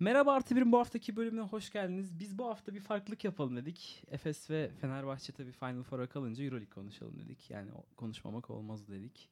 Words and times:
Merhaba 0.00 0.32
Artı 0.32 0.56
Bir'in 0.56 0.72
bu 0.72 0.78
haftaki 0.78 1.16
bölümüne 1.16 1.40
hoş 1.40 1.72
geldiniz. 1.72 2.18
Biz 2.18 2.38
bu 2.38 2.46
hafta 2.46 2.74
bir 2.74 2.80
farklılık 2.80 3.24
yapalım 3.24 3.56
dedik. 3.56 4.04
Efes 4.08 4.50
ve 4.50 4.70
Fenerbahçe 4.80 5.32
tabii 5.32 5.52
Final 5.52 5.82
Four'a 5.82 6.06
kalınca 6.06 6.44
Euroleague 6.44 6.70
konuşalım 6.70 7.18
dedik. 7.18 7.50
Yani 7.50 7.70
konuşmamak 7.96 8.50
olmaz 8.50 8.88
dedik. 8.88 9.28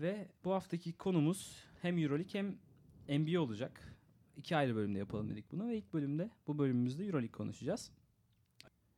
Ve 0.00 0.28
bu 0.44 0.52
haftaki 0.52 0.92
konumuz 0.92 1.64
hem 1.82 1.98
Euroleague 1.98 2.34
hem 2.34 2.58
NBA 3.20 3.40
olacak. 3.40 3.96
İki 4.36 4.56
ayrı 4.56 4.76
bölümde 4.76 4.98
yapalım 4.98 5.30
dedik 5.30 5.52
bunu 5.52 5.68
ve 5.68 5.76
ilk 5.76 5.92
bölümde 5.92 6.30
bu 6.46 6.58
bölümümüzde 6.58 7.04
Euroleague 7.04 7.32
konuşacağız. 7.32 7.90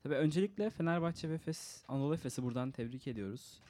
Tabii 0.02 0.14
öncelikle 0.14 0.70
Fenerbahçe 0.70 1.28
ve 1.28 1.34
Efes, 1.34 1.84
Anadolu 1.88 2.14
Efes'i 2.14 2.42
buradan 2.42 2.70
tebrik 2.70 3.06
ediyoruz. 3.06 3.60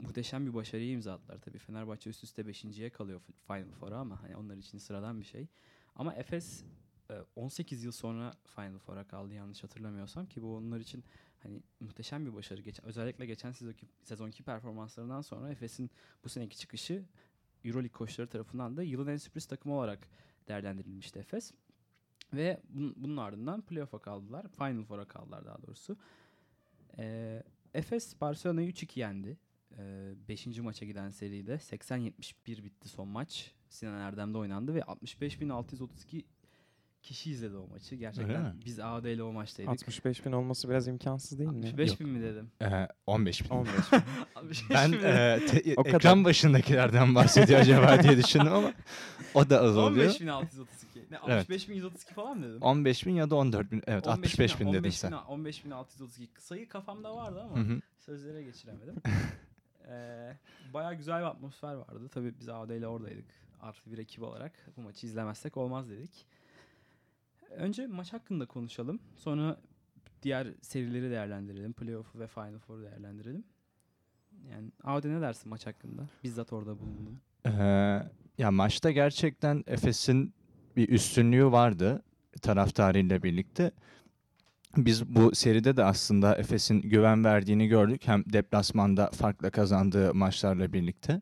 Muhteşem 0.00 0.46
bir 0.46 0.54
başarıyı 0.54 0.90
imza 0.90 1.14
attılar 1.14 1.38
tabii. 1.38 1.58
Fenerbahçe 1.58 2.10
üst 2.10 2.24
üste 2.24 2.42
5.ye 2.42 2.90
kalıyor 2.90 3.20
Final 3.46 3.70
Four'a 3.70 3.98
ama 3.98 4.22
hani 4.22 4.36
onlar 4.36 4.56
için 4.56 4.78
sıradan 4.78 5.20
bir 5.20 5.26
şey. 5.26 5.48
Ama 5.96 6.14
Efes 6.14 6.64
e, 7.10 7.14
18 7.36 7.84
yıl 7.84 7.92
sonra 7.92 8.32
Final 8.44 8.78
Four'a 8.78 9.04
kaldı 9.04 9.34
yanlış 9.34 9.64
hatırlamıyorsam 9.64 10.26
ki 10.26 10.42
bu 10.42 10.56
onlar 10.56 10.80
için 10.80 11.04
hani 11.42 11.62
muhteşem 11.80 12.26
bir 12.26 12.34
başarı. 12.34 12.60
Geçen, 12.60 12.86
özellikle 12.86 13.26
geçen 13.26 13.52
sezonki, 13.52 13.86
sezonki 14.02 14.42
performanslarından 14.42 15.20
sonra 15.20 15.50
Efes'in 15.50 15.90
bu 16.24 16.28
seneki 16.28 16.58
çıkışı 16.58 17.04
Euroleague 17.64 17.92
koçları 17.92 18.28
tarafından 18.28 18.76
da 18.76 18.82
yılın 18.82 19.06
en 19.06 19.16
sürpriz 19.16 19.46
takımı 19.46 19.74
olarak 19.74 20.08
değerlendirilmişti 20.48 21.18
Efes. 21.18 21.52
Ve 22.32 22.60
bunun, 22.68 22.94
bunun 22.96 23.16
ardından 23.16 23.62
playoff'a 23.62 23.98
kaldılar. 23.98 24.46
Final 24.48 24.84
Four'a 24.84 25.04
kaldılar 25.04 25.46
daha 25.46 25.62
doğrusu. 25.62 25.96
Ee, 26.98 27.42
Efes 27.74 28.20
Barcelona'yı 28.20 28.70
3-2 28.70 28.98
yendi. 28.98 29.38
5. 30.28 30.46
maça 30.58 30.84
giden 30.86 31.10
seride 31.10 31.54
80-71 31.54 32.64
bitti 32.64 32.88
son 32.88 33.08
maç. 33.08 33.50
Sinan 33.68 34.00
Erdem'de 34.00 34.38
oynandı 34.38 34.74
ve 34.74 34.80
65.632 34.80 36.22
kişi 37.02 37.30
izledi 37.30 37.56
o 37.56 37.66
maçı. 37.68 37.94
Gerçekten 37.94 38.54
biz 38.64 38.80
AD 38.80 39.04
ile 39.04 39.22
o 39.22 39.32
maçtaydık. 39.32 39.70
65 39.72 40.26
bin 40.26 40.32
olması 40.32 40.68
biraz 40.70 40.88
imkansız 40.88 41.38
değil 41.38 41.50
mi? 41.50 41.56
65 41.56 41.90
Yok. 41.90 42.00
bin 42.00 42.08
mi 42.08 42.22
dedim? 42.22 42.50
Ee, 42.62 42.88
15 43.06 43.44
bin. 43.44 43.48
15 43.48 43.72
bin. 43.92 43.98
65 44.34 44.70
Ben 44.70 44.92
bin 44.92 44.98
e, 44.98 45.40
te- 45.46 45.74
O 45.76 45.82
kadar. 45.84 45.96
ekran 45.96 46.24
başındakilerden 46.24 47.14
bahsediyor 47.14 47.60
acaba 47.60 48.02
diye 48.02 48.16
düşündüm 48.16 48.52
ama 48.52 48.72
o 49.34 49.50
da 49.50 49.60
az 49.60 49.76
oluyor. 49.76 50.10
15.632. 50.10 50.44
Ne 51.10 51.18
Evet. 51.28 51.50
65.132 51.50 52.12
falan 52.14 52.38
mı 52.38 52.48
dedim? 52.48 52.62
15 52.62 53.06
bin 53.06 53.14
ya 53.14 53.30
da 53.30 53.34
14 53.36 53.72
bin. 53.72 53.82
Evet 53.86 54.08
65 54.08 54.60
bin 54.60 54.66
dedin 54.68 54.78
15 54.78 54.98
sen. 54.98 55.12
15.632 55.12 56.28
sayı 56.38 56.68
kafamda 56.68 57.16
vardı 57.16 57.40
ama 57.42 57.56
Hı 57.56 57.60
hı. 57.60 57.80
sözlere 57.98 58.42
geçiremedim. 58.42 58.94
ee, 59.88 60.36
Baya 60.74 60.92
güzel 60.92 61.20
bir 61.20 61.26
atmosfer 61.26 61.74
vardı. 61.74 62.08
Tabii 62.08 62.34
biz 62.40 62.48
AD 62.48 62.76
ile 62.76 62.88
oradaydık. 62.88 63.26
Artı 63.60 63.92
bir 63.92 63.98
ekip 63.98 64.22
olarak 64.22 64.52
bu 64.76 64.80
maçı 64.80 65.06
izlemezsek 65.06 65.56
olmaz 65.56 65.90
dedik. 65.90 66.26
Önce 67.50 67.86
maç 67.86 68.12
hakkında 68.12 68.46
konuşalım. 68.46 69.00
Sonra 69.16 69.56
diğer 70.22 70.46
serileri 70.62 71.10
değerlendirelim. 71.10 71.72
Playoff 71.72 72.16
ve 72.16 72.26
Final 72.26 72.58
Four'u 72.58 72.82
değerlendirelim. 72.82 73.44
Yani 74.50 74.72
AD 74.84 75.04
ne 75.08 75.20
dersin 75.20 75.50
maç 75.50 75.66
hakkında? 75.66 76.06
Bizzat 76.24 76.52
orada 76.52 76.78
bulundum. 76.78 77.20
Ee, 77.46 77.50
ya 78.38 78.50
maçta 78.50 78.90
gerçekten 78.90 79.64
Efes'in 79.66 80.34
bir 80.76 80.88
üstünlüğü 80.88 81.52
vardı 81.52 82.02
taraftarıyla 82.42 83.22
birlikte. 83.22 83.72
Biz 84.76 85.06
bu 85.06 85.34
seride 85.34 85.76
de 85.76 85.84
aslında 85.84 86.36
Efes'in 86.36 86.80
güven 86.80 87.24
verdiğini 87.24 87.68
gördük. 87.68 88.02
Hem 88.04 88.24
deplasmanda 88.32 89.10
farkla 89.10 89.50
kazandığı 89.50 90.14
maçlarla 90.14 90.72
birlikte 90.72 91.20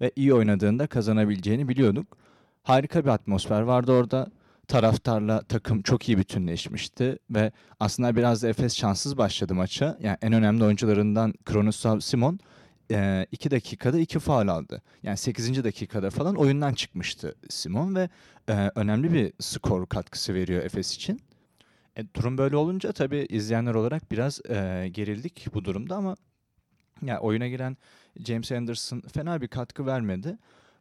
ve 0.00 0.12
iyi 0.16 0.34
oynadığında 0.34 0.86
kazanabileceğini 0.86 1.68
biliyorduk. 1.68 2.16
Harika 2.62 3.04
bir 3.04 3.10
atmosfer 3.10 3.60
vardı 3.60 3.92
orada. 3.92 4.30
Taraftarla 4.68 5.42
takım 5.42 5.82
çok 5.82 6.08
iyi 6.08 6.18
bütünleşmişti 6.18 7.18
ve 7.30 7.52
aslında 7.80 8.16
biraz 8.16 8.42
da 8.42 8.48
Efes 8.48 8.76
şanssız 8.76 9.18
başladı 9.18 9.54
maça. 9.54 9.98
Yani 10.00 10.16
en 10.22 10.32
önemli 10.32 10.64
oyuncularından 10.64 11.34
Kronoslav 11.44 12.00
Simon 12.00 12.40
2 13.32 13.50
dakikada 13.50 13.98
2 13.98 14.18
faul 14.18 14.48
aldı. 14.48 14.82
Yani 15.02 15.16
8. 15.16 15.64
dakikada 15.64 16.10
falan 16.10 16.34
oyundan 16.34 16.74
çıkmıştı 16.74 17.34
Simon 17.48 17.94
ve 17.94 18.08
e, 18.48 18.70
önemli 18.74 19.12
bir 19.12 19.32
skor 19.40 19.86
katkısı 19.86 20.34
veriyor 20.34 20.64
Efes 20.64 20.94
için. 20.94 21.20
E, 21.96 22.14
durum 22.14 22.38
böyle 22.38 22.56
olunca 22.56 22.92
tabii 22.92 23.26
izleyenler 23.28 23.74
olarak 23.74 24.12
biraz 24.12 24.40
e, 24.50 24.88
gerildik 24.92 25.46
bu 25.54 25.64
durumda 25.64 25.96
ama 25.96 26.16
ya 27.02 27.20
oyuna 27.20 27.48
giren 27.48 27.76
James 28.24 28.52
Anderson 28.52 29.00
fena 29.00 29.40
bir 29.40 29.48
katkı 29.48 29.86
vermedi. 29.86 30.38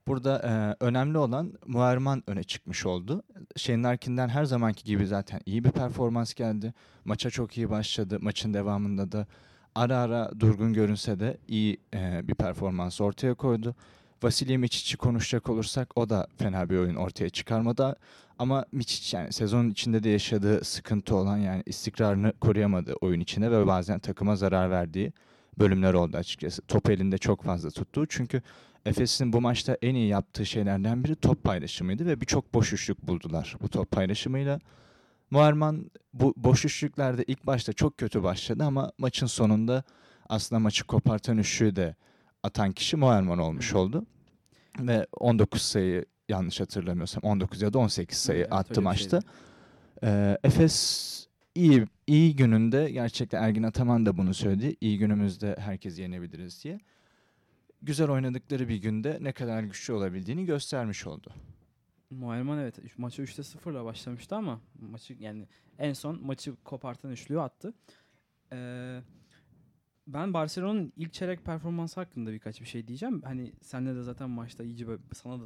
Burada 0.08 0.40
e, 0.40 0.84
önemli 0.86 1.18
olan 1.18 1.53
Muerman 1.66 2.24
öne 2.28 2.44
çıkmış 2.44 2.86
oldu. 2.86 3.24
Shane 3.56 3.84
Larkin'den 3.84 4.30
her 4.30 4.46
zamanki 4.46 4.84
gibi 4.84 5.08
zaten 5.08 5.42
iyi 5.46 5.64
bir 5.64 5.72
performans 5.72 6.34
geldi. 6.34 6.74
Maça 7.06 7.30
çok 7.30 7.58
iyi 7.58 7.70
başladı. 7.70 8.18
Maçın 8.22 8.53
devamında 8.53 9.12
da 9.12 9.28
ara 9.76 9.97
ara 9.97 10.32
durgun 10.40 10.74
görünse 10.74 11.20
de 11.20 11.38
iyi 11.47 11.78
e, 11.94 12.28
bir 12.28 12.36
performans 12.36 13.02
ortaya 13.02 13.34
koydu. 13.34 13.76
Vasilya 14.25 14.58
Miçic'i 14.59 14.97
konuşacak 14.97 15.50
olursak 15.50 15.97
o 15.97 16.09
da 16.09 16.28
fena 16.38 16.69
bir 16.69 16.78
oyun 16.78 16.96
ortaya 16.96 17.30
çıkarmadı. 17.30 17.96
Ama 18.40 18.66
Miçic 18.72 19.18
yani 19.18 19.34
sezonun 19.34 19.69
içinde 19.69 20.03
de 20.03 20.09
yaşadığı 20.09 20.63
sıkıntı 20.63 21.16
olan 21.16 21.38
yani 21.38 21.63
istikrarını 21.66 22.34
koruyamadı 22.34 22.94
oyun 22.94 23.19
içinde 23.19 23.52
ve 23.52 23.68
bazen 23.68 24.00
takıma 24.00 24.35
zarar 24.35 24.72
verdiği 24.72 25.14
bölümler 25.59 25.94
oldu 25.94 26.18
açıkçası. 26.18 26.62
Top 26.62 26.90
elinde 26.90 27.18
çok 27.18 27.44
fazla 27.44 27.69
tuttu. 27.69 28.06
Çünkü 28.09 28.41
Efes'in 28.85 29.34
bu 29.34 29.41
maçta 29.41 29.78
en 29.81 29.96
iyi 29.96 30.08
yaptığı 30.08 30.46
şeylerden 30.46 31.03
biri 31.03 31.16
top 31.16 31.44
paylaşımıydı 31.44 32.06
ve 32.06 32.22
birçok 32.22 32.53
boş 32.53 32.74
üçlük 32.74 33.08
buldular 33.08 33.56
bu 33.62 33.69
top 33.69 33.91
paylaşımıyla. 33.91 34.59
Muerman 35.31 35.91
bu 36.14 36.34
boş 36.38 36.66
üçlüklerde 36.66 37.24
ilk 37.28 37.47
başta 37.47 37.74
çok 37.74 37.97
kötü 37.97 38.24
başladı 38.24 38.64
ama 38.64 38.91
maçın 38.97 39.28
sonunda 39.28 39.84
aslında 40.30 40.59
maçı 40.59 40.84
kopartan 40.84 41.38
üçlüğü 41.38 41.75
de 41.75 41.96
atan 42.44 42.72
kişi 42.72 42.97
Muerman 42.97 43.40
olmuş 43.40 43.74
oldu. 43.74 44.06
Ve 44.80 45.08
19 45.19 45.62
sayı 45.62 46.06
yanlış 46.30 46.59
hatırlamıyorsam 46.59 47.24
19 47.24 47.62
ya 47.62 47.74
da 47.74 47.80
18 47.80 48.18
sayı 48.18 48.40
Evet, 48.40 48.53
attı 48.53 48.81
maçta. 48.81 49.19
Ee, 50.03 50.38
Efes 50.44 51.28
iyi 51.56 51.86
iyi 52.08 52.36
gününde 52.36 52.91
gerçekten 52.91 53.44
Ergin 53.44 53.64
Ataman 53.64 54.06
da 54.06 54.18
bunu 54.18 54.34
söyledi. 54.34 54.75
İyi 54.81 54.97
günümüzde 54.97 55.56
herkes 55.59 56.00
yenebiliriz 56.00 56.64
diye. 56.64 56.80
Güzel 57.81 58.09
oynadıkları 58.09 58.69
bir 58.69 58.75
günde 58.75 59.18
ne 59.22 59.31
kadar 59.31 59.64
güçlü 59.64 59.94
olabildiğini 59.94 60.46
göstermiş 60.46 61.08
oldu. 61.08 61.30
Muayerman 62.09 62.59
evet 62.59 62.97
maça 62.97 63.24
3'te 63.24 63.41
0'la 63.41 63.85
başlamıştı 63.85 64.35
ama 64.35 64.62
maçı 64.91 65.16
yani 65.19 65.47
en 65.80 65.94
son 65.94 66.25
maçı 66.25 66.56
kopartan 66.64 67.12
üçlüğü 67.12 67.41
attı. 67.41 67.74
Ee, 68.52 69.02
ben 70.08 70.34
Barcelona'nın 70.34 70.94
ilk 70.96 71.14
çeyrek 71.14 71.46
performansı 71.46 72.00
hakkında 72.00 72.32
birkaç 72.32 72.62
bir 72.62 72.66
şey 72.66 72.88
diyeceğim. 72.88 73.22
Hani 73.22 73.54
senle 73.62 73.96
de 73.96 74.02
zaten 74.02 74.30
maçta 74.30 74.64
iyice 74.64 74.88
böyle 74.88 75.02
sana 75.14 75.40
da 75.42 75.46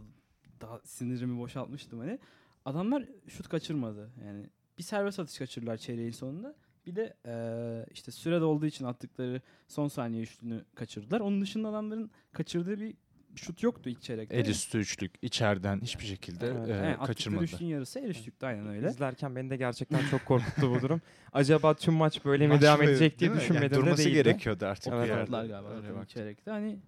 daha 0.62 0.80
sinirimi 0.84 1.40
boşaltmıştım 1.40 2.00
hani. 2.00 2.20
Adamlar 2.66 3.06
şut 3.28 3.48
kaçırmadı. 3.48 4.12
Yani 4.26 4.50
bir 4.78 4.84
serbest 4.84 5.20
atış 5.20 5.38
kaçırdılar 5.38 5.78
çeyreğin 5.78 6.12
sonunda. 6.12 6.56
Bir 6.86 6.96
de 6.96 7.18
eee, 7.26 7.86
işte 7.92 8.12
sürede 8.12 8.44
olduğu 8.44 8.66
için 8.66 8.86
attıkları 8.86 9.42
son 9.68 9.88
saniye 9.88 10.24
üçlünü 10.24 10.66
kaçırdılar. 10.76 11.20
Onun 11.20 11.42
dışında 11.42 11.68
adamların 11.70 12.12
kaçırdığı 12.32 12.80
bir 12.80 12.96
şut 13.36 13.64
yoktu 13.64 13.90
ilk 13.90 14.02
çeyrekte. 14.02 14.36
El 14.38 14.46
üstü 14.46 14.78
üçlük 14.78 15.12
içeriden 15.22 15.82
hiçbir 15.82 16.06
şekilde 16.06 16.48
Evet. 16.48 16.68
e, 16.70 16.72
Yani 16.72 16.86
attıkları 16.88 17.08
kaçırmadı. 17.08 17.44
üçlünün 17.44 17.70
yarısı 17.70 18.00
el 18.00 18.10
üçlüktü 18.10 18.46
aynen 18.46 18.68
öyle. 18.68 18.88
İzlerken 18.90 19.36
beni 19.36 19.50
de 19.50 19.58
gerçekten 19.58 20.08
çok 20.12 20.26
korkuttu 20.26 20.72
bu 20.76 20.82
durum. 20.82 21.02
Acaba 21.34 21.74
tüm 21.74 21.94
maç 21.94 22.26
böyle 22.26 22.48
mi 22.48 22.54
Maç 22.54 22.62
devam 22.62 22.82
edecek 22.84 23.20
diye 23.20 23.30
değil? 23.30 23.32
Yani 23.32 23.42
düşünmedim 23.42 23.72
de 23.72 23.76
durması 23.82 23.98
değildi. 24.06 24.14
gerekiyordu 24.14 24.66
artık 24.66 24.94
Evet, 24.94 25.10
yerde. 25.10 25.32
Galiba 25.32 25.70
Öyle 25.70 26.06
çeyrekte. 26.08 26.52
Hani 26.52 26.80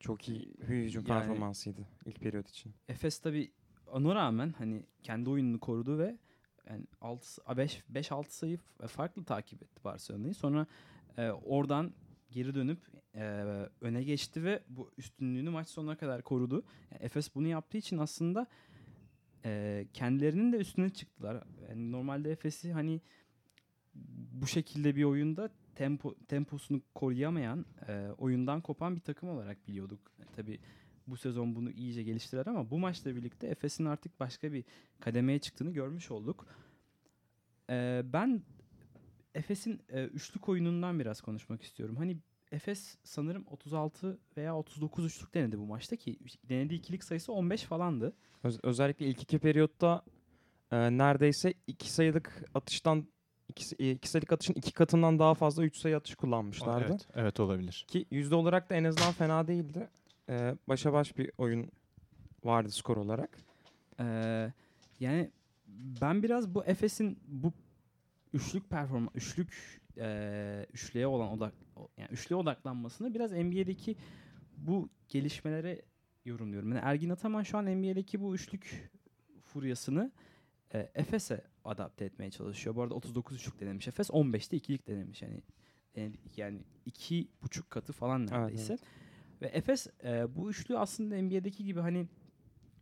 Çok 0.00 0.28
iyi 0.28 0.54
hücum 0.68 1.04
Yani- 1.08 1.18
performansıydı 1.20 1.80
ilk 2.06 2.20
periyot 2.20 2.48
için. 2.50 2.72
Efes 2.88 3.18
tabi 3.18 3.50
ona 3.92 4.14
rağmen 4.14 4.54
hani 4.58 4.82
kendi 5.02 5.30
oyununu 5.30 5.60
korudu 5.60 5.98
ve 5.98 6.16
yani 6.70 6.84
6 7.00 7.56
5 7.56 7.82
5 7.88 8.12
6 8.12 8.36
sayı 8.36 8.58
farklı 8.88 9.24
takip 9.24 9.62
etti 9.62 9.84
Barcelona'yı. 9.84 10.34
Sonra 10.34 10.66
e, 11.18 11.30
oradan 11.30 11.92
geri 12.30 12.54
dönüp 12.54 12.78
e, 13.14 13.22
öne 13.80 14.02
geçti 14.02 14.44
ve 14.44 14.62
bu 14.68 14.90
üstünlüğünü 14.98 15.50
maç 15.50 15.68
sonuna 15.68 15.96
kadar 15.96 16.22
korudu. 16.22 16.64
Yani 16.92 17.02
Efes 17.02 17.34
bunu 17.34 17.46
yaptığı 17.46 17.78
için 17.78 17.98
aslında 17.98 18.46
e, 19.44 19.86
kendilerinin 19.92 20.52
de 20.52 20.56
üstüne 20.56 20.90
çıktılar. 20.90 21.44
Yani 21.68 21.92
normalde 21.92 22.30
Efes'i 22.30 22.72
hani 22.72 23.00
bu 24.32 24.46
şekilde 24.46 24.96
bir 24.96 25.04
oyunda 25.04 25.50
tempo 25.74 26.14
temposunu 26.28 26.82
koruyamayan, 26.94 27.66
e, 27.88 28.08
oyundan 28.18 28.60
kopan 28.60 28.96
bir 28.96 29.00
takım 29.00 29.28
olarak 29.28 29.68
biliyorduk. 29.68 30.00
E, 30.20 30.24
tabii 30.36 30.58
bu 31.06 31.16
sezon 31.16 31.54
bunu 31.54 31.70
iyice 31.70 32.02
geliştirer 32.02 32.46
ama 32.46 32.70
bu 32.70 32.78
maçla 32.78 33.16
birlikte 33.16 33.46
Efes'in 33.46 33.84
artık 33.84 34.20
başka 34.20 34.52
bir 34.52 34.64
kademeye 35.00 35.38
çıktığını 35.38 35.70
görmüş 35.72 36.10
olduk. 36.10 36.46
Ee, 37.70 38.02
ben 38.04 38.42
Efes'in 39.36 39.80
e, 39.88 40.04
üçlük 40.04 40.48
oyunundan 40.48 40.98
biraz 41.00 41.20
konuşmak 41.20 41.62
istiyorum. 41.62 41.96
Hani 41.96 42.16
Efes 42.52 42.96
sanırım 43.04 43.44
36 43.50 44.18
veya 44.36 44.56
39 44.56 45.04
üçlük 45.04 45.34
denedi 45.34 45.58
bu 45.58 45.66
maçta 45.66 45.96
ki 45.96 46.18
denediği 46.44 46.80
ikilik 46.80 47.04
sayısı 47.04 47.32
15 47.32 47.62
falandı. 47.62 48.12
Öz- 48.44 48.60
özellikle 48.62 49.06
ilk 49.06 49.22
iki 49.22 49.38
periyotta 49.38 50.02
e, 50.70 50.98
neredeyse 50.98 51.54
iki 51.66 51.92
sayılık 51.92 52.44
atıştan 52.54 53.06
iki, 53.48 53.64
e, 53.78 53.90
iki 53.90 54.08
sayılık 54.08 54.32
atışın 54.32 54.54
iki 54.54 54.72
katından 54.72 55.18
daha 55.18 55.34
fazla 55.34 55.64
üç 55.64 55.76
sayı 55.76 55.96
atış 55.96 56.14
kullanmışlardı. 56.14 56.86
Evet, 56.90 57.08
evet 57.14 57.40
olabilir. 57.40 57.84
Ki 57.88 58.06
yüzde 58.10 58.34
olarak 58.34 58.70
da 58.70 58.74
en 58.74 58.84
azından 58.84 59.12
fena 59.12 59.48
değildi. 59.48 59.88
E, 60.28 60.54
başa 60.68 60.92
baş 60.92 61.18
bir 61.18 61.30
oyun 61.38 61.70
vardı 62.44 62.70
skor 62.70 62.96
olarak. 62.96 63.38
Ee, 64.00 64.52
yani 65.00 65.30
ben 66.02 66.22
biraz 66.22 66.54
bu 66.54 66.64
Efes'in 66.64 67.18
bu 67.28 67.52
üçlük 68.32 68.70
performa 68.70 69.10
üçlük 69.14 69.80
e, 69.98 70.66
üçlüye 70.72 71.06
olan 71.06 71.28
odak 71.28 71.54
yani 71.98 72.08
üçlüye 72.10 72.40
odaklanmasını 72.40 73.14
biraz 73.14 73.32
NBA'deki 73.32 73.96
bu 74.56 74.88
gelişmelere 75.08 75.82
yorumluyorum. 76.24 76.68
Yani 76.68 76.80
Ergin 76.84 77.10
Ataman 77.10 77.42
şu 77.42 77.58
an 77.58 77.66
NBA'deki 77.66 78.20
bu 78.20 78.34
üçlük 78.34 78.90
furyasını 79.40 80.12
e, 80.74 80.90
Efes'e 80.94 81.44
adapte 81.64 82.04
etmeye 82.04 82.30
çalışıyor. 82.30 82.76
Bu 82.76 82.82
arada 82.82 82.94
39 82.94 83.36
üçlük 83.36 83.60
denemiş 83.60 83.88
Efes, 83.88 84.10
15'te 84.10 84.56
ikilik 84.56 84.86
denemiş. 84.88 85.22
Yani 85.22 85.42
yani 86.36 86.60
iki 86.86 87.28
buçuk 87.42 87.70
katı 87.70 87.92
falan 87.92 88.26
neredeyse. 88.26 88.72
evet. 88.72 88.82
Ve 89.42 89.46
Efes 89.46 89.86
e, 90.04 90.34
bu 90.36 90.50
üçlü 90.50 90.78
aslında 90.78 91.22
NBA'deki 91.22 91.64
gibi 91.64 91.80
hani 91.80 92.06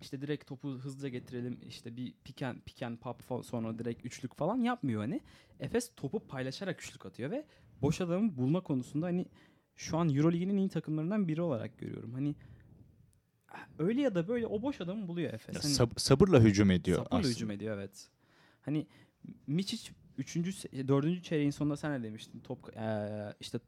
işte 0.05 0.21
direkt 0.21 0.47
topu 0.47 0.69
hızlıca 0.69 1.09
getirelim 1.09 1.59
işte 1.69 1.97
bir 1.97 2.15
pick 2.65 2.83
and 2.83 2.99
pop 2.99 3.23
sonra 3.45 3.79
direkt 3.79 4.05
üçlük 4.07 4.35
falan 4.37 4.57
yapmıyor 4.59 5.01
hani. 5.01 5.21
Efes 5.61 5.91
topu 5.97 6.21
paylaşarak 6.21 6.81
üçlük 6.83 7.07
atıyor 7.07 7.31
ve 7.31 7.45
boş 7.83 8.01
adamı 8.01 8.37
bulma 8.37 8.61
konusunda 8.61 9.07
hani 9.07 9.27
şu 9.77 9.99
an 9.99 10.09
Euroleague'in 10.09 10.49
en 10.49 10.57
iyi 10.57 10.69
takımlarından 10.69 11.29
biri 11.29 11.43
olarak 11.43 11.79
görüyorum. 11.79 12.13
Hani 12.15 12.35
öyle 13.79 14.01
ya 14.01 14.15
da 14.15 14.29
böyle 14.29 14.47
o 14.47 14.63
boş 14.63 14.81
adamı 14.81 15.09
buluyor 15.09 15.33
Efes. 15.33 15.55
Ya 15.57 15.63
Hani 15.65 15.73
sab- 15.75 16.01
sabırla 16.01 16.41
hücum 16.41 16.71
ediyor 16.71 16.99
sabırla 16.99 17.17
aslında. 17.19 17.33
hücum 17.35 17.51
ediyor 17.51 17.77
evet. 17.79 18.09
Hani 18.61 18.87
Miçic 19.47 19.93
3. 20.19 20.37
4. 20.37 21.23
çeyreğin 21.25 21.51
sonunda 21.51 21.77
sen 21.77 21.93
ne 22.01 22.03
demiştin? 22.03 22.41
Top 22.41 22.71
eee, 22.77 23.35
işte 23.41 23.59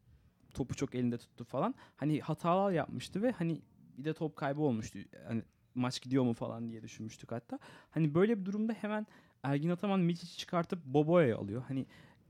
topu 0.54 0.74
çok 0.74 0.94
elinde 0.94 1.18
tuttu 1.18 1.44
falan. 1.44 1.74
Hani 1.96 2.20
hatalar 2.20 2.72
yapmıştı 2.72 3.22
ve 3.22 3.30
hani 3.32 3.60
bir 3.98 4.04
de 4.04 4.14
top 4.14 4.36
kaybı 4.36 4.60
olmuştu. 4.60 4.98
Hani 5.28 5.42
maç 5.76 6.02
gidiyor 6.02 6.24
mu 6.24 6.32
falan 6.34 6.68
diye 6.70 6.82
düşünmüştük 6.82 7.32
hatta. 7.32 7.58
Hani 7.90 8.14
böyle 8.14 8.40
bir 8.40 8.44
durumda 8.44 8.72
hemen 8.72 9.06
Ergin 9.42 9.70
Ataman 9.70 10.00
Micic'i 10.00 10.36
çıkartıp 10.36 10.84
Bobo'ya 10.84 11.36
alıyor. 11.38 11.62
Hani 11.68 11.86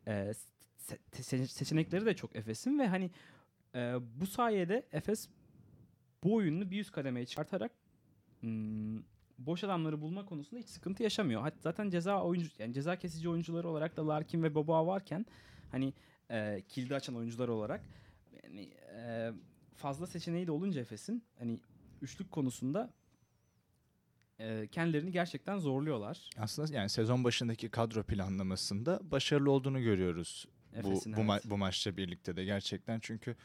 eee, 0.07 0.33
se- 0.79 0.99
se- 1.13 1.47
seçenekleri 1.47 2.07
de 2.07 2.17
çok 2.17 2.37
Efes'in 2.37 2.79
ve 2.79 2.87
hani 2.89 3.11
eee, 3.75 3.95
bu 4.21 4.27
sayede 4.27 4.87
Efes 4.93 5.29
bu 6.25 6.35
oyununu 6.35 6.71
bir 6.71 6.81
üst 6.81 6.93
kademeye 6.93 7.27
çıkartarak 7.27 7.73
hmm, 8.41 8.99
boş 9.39 9.65
adamları 9.65 10.01
bulma 10.01 10.25
konusunda 10.27 10.61
hiç 10.61 10.69
sıkıntı 10.69 11.03
yaşamıyor. 11.03 11.41
Hatta 11.43 11.59
zaten 11.63 11.91
ceza 11.91 12.23
oyuncu 12.23 12.51
yani 12.59 12.75
ceza 12.75 12.97
kesici 12.97 13.29
oyuncuları 13.29 13.69
olarak 13.69 13.97
da 13.97 14.09
Larkin 14.09 14.43
ve 14.43 14.55
Boboa 14.55 14.87
varken 14.87 15.27
hani 15.71 15.93
e, 16.31 16.63
kilidi 16.69 16.95
açan 16.95 17.17
oyuncular 17.17 17.49
olarak 17.49 17.85
yani 18.45 18.71
e, 18.97 19.33
fazla 19.77 20.07
seçeneği 20.07 20.47
de 20.47 20.53
olunca 20.53 20.81
Efes'in 20.81 21.25
hani 21.39 21.61
üçlük 22.03 22.31
konusunda 22.31 22.91
e, 24.41 24.69
kendilerini 24.73 25.13
gerçekten 25.13 25.59
zorluyorlar. 25.59 26.31
Aslında 26.39 26.75
yani 26.75 26.89
sezon 26.89 27.25
başındaki 27.25 27.69
kadro 27.69 28.03
planlamasında 28.03 29.01
başarılı 29.11 29.51
olduğunu 29.51 29.83
görüyoruz. 29.83 30.47
Bu, 30.73 30.79
Efes'in, 30.79 31.17
bu, 31.17 31.21
ma- 31.21 31.33
evet. 31.33 31.45
bu 31.51 31.57
maçla 31.57 31.97
birlikte 31.97 32.37
de 32.37 32.45
gerçekten 32.45 33.01
çünkü 33.01 33.37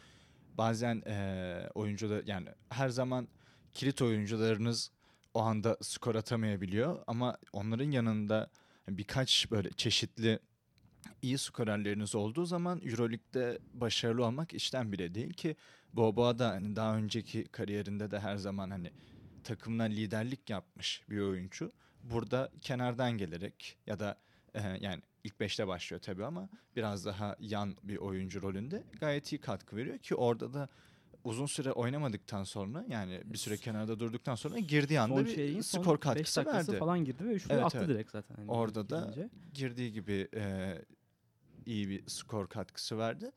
bazen 0.57 1.03
eee 1.05 1.69
oyuncular 1.75 2.23
yani 2.25 2.49
her 2.69 2.89
zaman 2.89 3.27
kilit 3.73 4.01
oyuncularınız 4.01 4.91
o 5.33 5.39
anda 5.41 5.77
skor 5.81 6.15
atamayabiliyor 6.15 7.03
ama 7.07 7.37
onların 7.53 7.91
yanında 7.91 8.49
birkaç 8.89 9.51
böyle 9.51 9.69
çeşitli 9.69 10.39
iyi 11.21 11.37
skorerleriniz 11.37 12.15
olduğu 12.15 12.45
zaman 12.45 12.81
EuroLeague'de 12.83 13.59
başarılı 13.73 14.25
olmak 14.25 14.53
işten 14.53 14.91
bile 14.91 15.15
değil 15.15 15.33
ki 15.33 15.55
Boba 15.93 16.39
da 16.39 16.49
hani 16.49 16.75
daha 16.75 16.95
önceki 16.97 17.43
kariyerinde 17.43 18.11
de 18.11 18.19
her 18.19 18.35
zaman 18.35 18.69
hani 18.69 18.91
takımına 19.43 19.83
liderlik 19.83 20.49
yapmış 20.49 21.01
bir 21.09 21.19
oyuncu. 21.19 21.71
Burada 22.03 22.51
kenardan 22.61 23.11
gelerek 23.17 23.77
ya 23.87 23.99
da 23.99 24.17
e, 24.53 24.61
yani 24.81 25.01
ilk 25.23 25.39
beşte 25.39 25.67
başlıyor 25.67 26.01
tabii 26.01 26.25
ama 26.25 26.49
biraz 26.75 27.05
daha 27.05 27.35
yan 27.39 27.75
bir 27.83 27.97
oyuncu 27.97 28.41
rolünde 28.41 28.83
gayet 28.99 29.33
iyi 29.33 29.37
katkı 29.41 29.75
veriyor 29.75 29.97
ki 29.97 30.15
orada 30.15 30.53
da 30.53 30.69
uzun 31.23 31.45
süre 31.45 31.71
oynamadıktan 31.71 32.43
sonra 32.43 32.85
yani 32.89 33.21
bir 33.25 33.37
süre 33.37 33.57
kenarda 33.57 33.99
durduktan 33.99 34.35
sonra 34.35 34.59
girdiği 34.59 34.99
anda 34.99 35.15
Son 35.15 35.25
bir 35.25 35.35
şeyin 35.35 35.61
skor 35.61 35.99
katkısı 35.99 36.45
verdi. 36.45 36.77
falan 36.77 37.05
girdi 37.05 37.25
ve 37.25 37.31
üçlü 37.33 37.53
Evet, 37.53 37.63
attı 37.65 37.77
evet. 37.77 37.89
direkt 37.89 38.11
zaten. 38.11 38.35
hani 38.35 38.51
Orada 38.51 38.89
da 38.89 38.99
girince. 39.01 39.29
girdiği 39.53 39.91
gibi 39.93 40.27
e, 40.35 40.75
iyi 41.65 41.89
bir 41.89 42.03
skor 42.07 42.47
katkısı 42.47 42.97
verdi. 42.97 43.31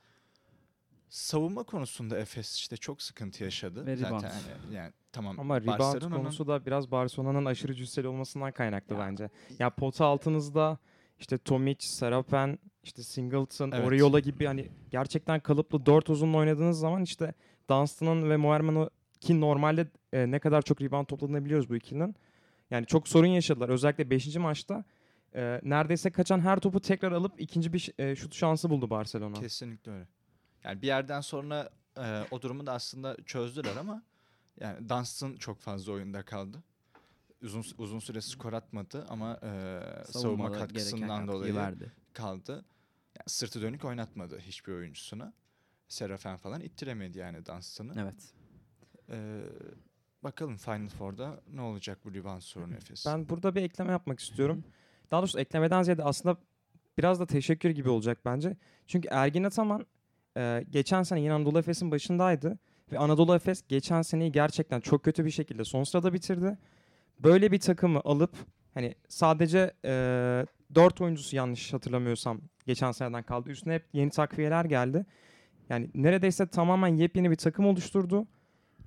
Savunma 1.19 1.63
konusunda 1.63 2.19
Efes 2.19 2.55
işte 2.57 2.77
çok 2.77 3.03
sıkıntı 3.03 3.45
yaşadı. 3.45 3.87
Ve 3.87 3.97
Zaten 3.97 4.09
rebound. 4.19 4.25
hani 4.25 4.75
yani 4.75 4.93
tamam 5.13 5.41
Ama 5.41 5.61
rebound 5.61 5.79
Barcelona'nın- 5.81 6.17
konusu 6.17 6.47
da 6.47 6.67
biraz 6.67 6.91
Barcelona'nın 6.91 7.45
aşırı 7.45 7.75
cüsseli 7.75 8.09
olmasından 8.09 8.53
kaynaklı 8.53 8.95
Ya. 8.95 9.01
bence. 9.01 9.31
Ya 9.59 9.71
pota 9.71 10.05
altınızda 10.07 10.79
işte 11.19 11.39
Tomic, 11.39 11.87
Sarapen, 11.89 12.59
işte 12.83 13.03
Singleton, 13.03 13.71
Evet. 13.71 13.87
Oriola 13.87 14.21
gibi 14.21 14.47
hani 14.47 14.69
gerçekten 14.91 15.41
kalıplı 15.41 15.87
dört 15.87 16.11
uzunla 16.11 16.37
oynadığınız 16.37 16.79
zaman 16.79 17.03
işte 17.03 17.35
Dunstan'ın 17.71 18.31
ve 18.31 18.37
Moerman'ı 18.37 18.91
ki 19.21 19.41
normalde 19.41 19.87
e, 20.13 20.31
ne 20.31 20.39
kadar 20.39 20.63
çok 20.63 20.83
rebound 20.83 21.07
topladığını 21.07 21.45
biliyoruz 21.45 21.71
bu 21.71 21.77
ikilinin. 21.77 22.15
Yani 22.71 22.87
çok 22.87 23.09
sorun 23.09 23.27
yaşadılar. 23.27 23.69
Özellikle 23.69 24.11
5. 24.11 24.37
maçta 24.39 24.85
e, 25.35 25.61
neredeyse 25.65 26.11
kaçan 26.11 26.41
her 26.41 26.59
topu 26.59 26.81
tekrar 26.81 27.13
alıp 27.13 27.41
ikinci 27.41 27.73
bir 27.73 27.79
ş- 27.79 27.93
e, 27.99 28.17
şut 28.17 28.35
şansı 28.35 28.71
buldu 28.71 28.91
Barcelona. 28.91 29.35
Kesinlikle 29.41 29.93
öyle. 29.93 30.07
Yani 30.65 30.83
bir 30.83 30.87
yerden 30.87 31.21
sonra 31.21 31.71
e, 31.99 32.25
o 32.31 32.43
durumu 32.43 32.67
da 32.67 32.73
aslında 32.73 33.17
çözdüler 33.27 33.77
ama 33.77 34.03
yani 34.61 34.89
Dunstan 34.89 35.37
çok 35.37 35.61
fazla 35.61 35.93
oyunda 35.93 36.25
kaldı. 36.25 36.63
Uzun 37.43 37.65
uzun 37.79 37.99
süre 37.99 38.21
skor 38.21 38.53
atmadı 38.53 39.07
ama 39.09 39.39
e, 39.43 39.81
savunma 40.13 40.53
katkısından 40.53 41.29
dolayı 41.29 41.55
verdi. 41.55 41.93
kaldı. 42.13 42.53
Yani 43.19 43.27
sırtı 43.27 43.63
dönük 43.63 43.85
oynatmadı 43.85 44.39
hiçbir 44.39 44.73
oyuncusuna. 44.73 45.33
Serafen 45.89 46.37
falan 46.37 46.61
ittiremedi 46.61 47.19
yani 47.19 47.47
Dunstan'ı. 47.47 47.93
Evet. 47.97 48.35
E, 49.09 49.41
bakalım 50.23 50.57
Final 50.57 50.89
Four'da 50.89 51.41
ne 51.53 51.61
olacak 51.61 51.99
bu 52.05 52.15
rebound 52.15 52.41
sorunu 52.41 52.75
Efes. 52.75 53.07
Ben 53.07 53.29
burada 53.29 53.55
bir 53.55 53.63
ekleme 53.63 53.93
yapmak 53.93 54.21
istiyorum. 54.21 54.65
Daha 55.11 55.21
doğrusu 55.21 55.41
eklemeden 55.41 55.83
ziyade 55.83 56.05
aslında 56.05 56.37
biraz 56.99 57.21
da 57.21 57.27
teşekkür 57.27 57.71
gibi 57.71 57.89
olacak 57.89 58.19
bence. 58.25 58.57
Çünkü 58.87 59.09
Ergin 59.11 59.45
Ataman 59.45 59.87
e, 60.37 60.65
geçen 60.71 61.03
sene 61.03 61.21
yine 61.21 61.33
Anadolu 61.33 61.59
Efes'in 61.59 61.91
başındaydı. 61.91 62.59
Ve 62.93 62.99
Anadolu 62.99 63.35
Efes 63.35 63.63
geçen 63.69 64.03
seneyi 64.03 64.33
gerçekten 64.33 64.81
çok 64.81 65.05
kötü 65.05 65.25
bir 65.25 65.31
şekilde 65.31 65.65
son 65.65 65.85
sırada 65.85 66.13
bitirdi. 66.13 66.59
Böyle 67.21 67.53
bir 67.53 67.61
takımı 67.61 68.01
alıp 68.05 68.31
hani 68.75 68.95
sadece 69.09 69.73
e, 69.85 69.91
4 70.75 71.01
oyuncusu 71.01 71.37
yanlış 71.37 71.73
hatırlamıyorsam 71.73 72.41
geçen 72.67 72.93
seneden 72.93 73.23
kaldı. 73.23 73.51
Üstüne 73.51 73.75
hep 73.75 73.85
yeni 73.93 74.11
takviyeler 74.11 74.65
geldi. 74.65 75.07
Yani 75.69 75.91
neredeyse 75.95 76.47
tamamen 76.47 76.97
yepyeni 76.97 77.31
bir 77.31 77.37
takım 77.37 77.67
oluşturdu. 77.67 78.27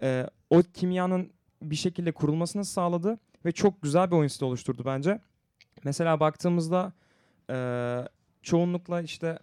E, 0.02 0.30
o 0.50 0.62
kimyanın 0.74 1.32
bir 1.62 1.76
şekilde 1.76 2.12
kurulmasını 2.12 2.66
sağladı 2.66 3.20
ve 3.46 3.52
çok 3.52 3.82
güzel 3.82 4.12
bir 4.12 4.16
oyun 4.16 4.28
stili 4.28 4.46
oluşturdu 4.46 4.84
bence. 4.86 5.20
Mesela 5.84 6.20
baktığımızda 6.20 6.94
e, 7.50 7.58
çoğunlukla 8.42 9.02
işte 9.02 9.40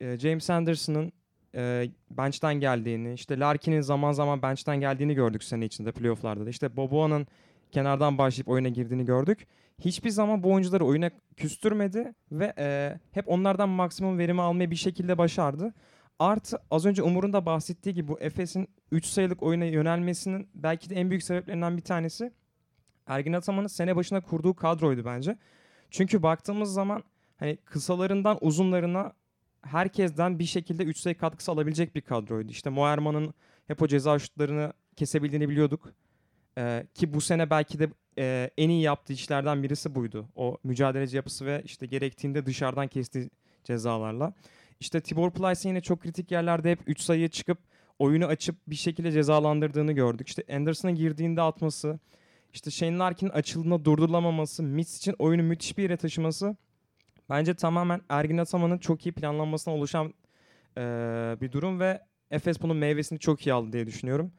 e, 0.00 0.18
James 0.18 0.50
Anderson'ın 0.50 1.12
e, 1.54 1.88
bench'ten 2.10 2.54
geldiğini, 2.54 3.12
işte 3.14 3.38
Larkin'in 3.38 3.80
zaman 3.80 4.12
zaman 4.12 4.42
bench'ten 4.42 4.80
geldiğini 4.80 5.14
gördük 5.14 5.44
sene 5.44 5.64
içinde 5.64 5.92
playoff'larda 5.92 6.46
da. 6.46 6.50
İşte 6.50 6.76
Boboa'nın 6.76 7.26
kenardan 7.72 8.18
başlayıp 8.18 8.48
oyuna 8.48 8.68
girdiğini 8.68 9.04
gördük. 9.04 9.46
Hiçbir 9.80 10.10
zaman 10.10 10.42
bu 10.42 10.52
oyuncuları 10.52 10.84
oyuna 10.84 11.10
küstürmedi 11.36 12.14
ve 12.32 12.52
e, 12.58 12.98
hep 13.12 13.28
onlardan 13.28 13.68
maksimum 13.68 14.18
verimi 14.18 14.42
almayı 14.42 14.70
bir 14.70 14.76
şekilde 14.76 15.18
başardı. 15.18 15.74
Artı 16.18 16.58
az 16.70 16.86
önce 16.86 17.02
Umur'un 17.02 17.32
da 17.32 17.46
bahsettiği 17.46 17.94
gibi 17.94 18.08
bu 18.08 18.20
Efes'in 18.20 18.68
3 18.92 19.06
sayılık 19.06 19.42
oyuna 19.42 19.64
yönelmesinin 19.64 20.48
belki 20.54 20.90
de 20.90 20.94
en 20.94 21.10
büyük 21.10 21.22
sebeplerinden 21.22 21.76
bir 21.76 21.82
tanesi 21.82 22.32
Ergin 23.06 23.32
Ataman'ın 23.32 23.66
sene 23.66 23.96
başına 23.96 24.20
kurduğu 24.20 24.54
kadroydu 24.54 25.04
bence. 25.04 25.38
Çünkü 25.90 26.22
baktığımız 26.22 26.72
zaman 26.72 27.04
hani 27.36 27.56
kısalarından 27.56 28.38
uzunlarına 28.40 29.12
herkesten 29.68 30.38
bir 30.38 30.44
şekilde 30.44 30.84
3 30.84 30.98
sayı 30.98 31.18
katkısı 31.18 31.52
alabilecek 31.52 31.94
bir 31.94 32.00
kadroydu. 32.00 32.50
İşte 32.50 32.70
Moerman'ın 32.70 33.34
hep 33.66 33.82
o 33.82 33.86
ceza 33.86 34.18
şutlarını 34.18 34.72
kesebildiğini 34.96 35.48
biliyorduk. 35.48 35.92
Ee, 36.58 36.86
ki 36.94 37.14
bu 37.14 37.20
sene 37.20 37.50
belki 37.50 37.78
de 37.78 37.88
e, 38.18 38.50
en 38.58 38.68
iyi 38.68 38.82
yaptığı 38.82 39.12
işlerden 39.12 39.62
birisi 39.62 39.94
buydu. 39.94 40.28
O 40.34 40.58
mücadeleci 40.64 41.16
yapısı 41.16 41.46
ve 41.46 41.62
işte 41.64 41.86
gerektiğinde 41.86 42.46
dışarıdan 42.46 42.88
kestiği 42.88 43.30
cezalarla. 43.64 44.32
İşte 44.80 45.00
Tibor 45.00 45.30
Plyce'ın 45.30 45.68
yine 45.68 45.80
çok 45.80 46.00
kritik 46.00 46.30
yerlerde 46.30 46.70
hep 46.70 46.78
3 46.86 47.00
sayıya 47.00 47.28
çıkıp 47.28 47.58
oyunu 47.98 48.26
açıp 48.26 48.56
bir 48.66 48.76
şekilde 48.76 49.12
cezalandırdığını 49.12 49.92
gördük. 49.92 50.28
İşte 50.28 50.44
Anderson'a 50.56 50.92
girdiğinde 50.92 51.42
atması, 51.42 51.98
işte 52.52 52.70
Shane 52.70 52.98
Larkin'in 52.98 53.30
açıldığında 53.30 53.84
durdurulamaması, 53.84 54.62
Mitch 54.62 54.96
için 54.96 55.14
oyunu 55.18 55.42
müthiş 55.42 55.78
bir 55.78 55.82
yere 55.82 55.96
taşıması 55.96 56.56
bence 57.30 57.54
tamamen 57.54 58.00
Ergin 58.08 58.38
Ataman'ın 58.38 58.78
çok 58.78 59.06
iyi 59.06 59.12
planlanmasına 59.12 59.74
oluşan 59.74 60.06
eee, 60.76 61.36
bir 61.40 61.52
durum 61.52 61.80
ve 61.80 62.02
Efes 62.30 62.62
bunun 62.62 62.76
meyvesini 62.76 63.18
çok 63.18 63.46
iyi 63.46 63.52
aldı 63.52 63.72
diye 63.72 63.86
düşünüyorum. 63.86 64.32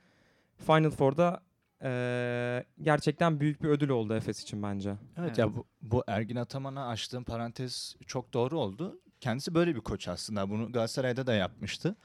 Final 0.58 0.90
Four'da 0.90 1.42
eee, 1.84 2.66
gerçekten 2.82 3.40
büyük 3.40 3.64
bir 3.64 3.70
ödül 3.70 3.90
oldu 3.90 4.14
Efes 4.16 4.42
için 4.44 4.64
bence. 4.64 4.96
Evet, 5.18 5.38
ya 5.38 5.56
bu, 5.56 5.66
bu 5.82 6.04
Ergin 6.08 6.36
Ataman'a 6.36 6.88
açtığım 6.88 7.24
parantez 7.24 7.96
çok 8.08 8.34
doğru 8.34 8.60
oldu. 8.60 9.00
Kendisi 9.20 9.54
böyle 9.54 9.76
bir 9.76 9.82
koç 9.82 10.08
aslında. 10.08 10.50
Bunu 10.50 10.72
Galatasaray'da 10.72 11.28
da 11.28 11.34
yapmıştı. 11.34 11.96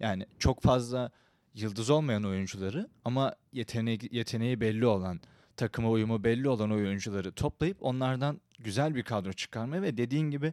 Yani 0.00 0.26
çok 0.38 0.62
fazla 0.62 1.10
yıldız 1.54 1.90
olmayan 1.90 2.24
oyuncuları 2.24 2.88
ama 3.04 3.34
yeteneği, 3.52 3.98
yeteneği 4.10 4.60
belli 4.60 4.86
olan, 4.86 5.20
takıma 5.56 5.90
uyumu 5.90 6.24
belli 6.24 6.48
olan 6.48 6.70
oyuncuları 6.72 7.32
toplayıp 7.32 7.76
onlardan 7.80 8.40
güzel 8.58 8.94
bir 8.94 9.02
kadro 9.02 9.32
çıkarmayı 9.32 9.82
ve 9.82 9.96
dediğin 9.96 10.30
gibi 10.30 10.52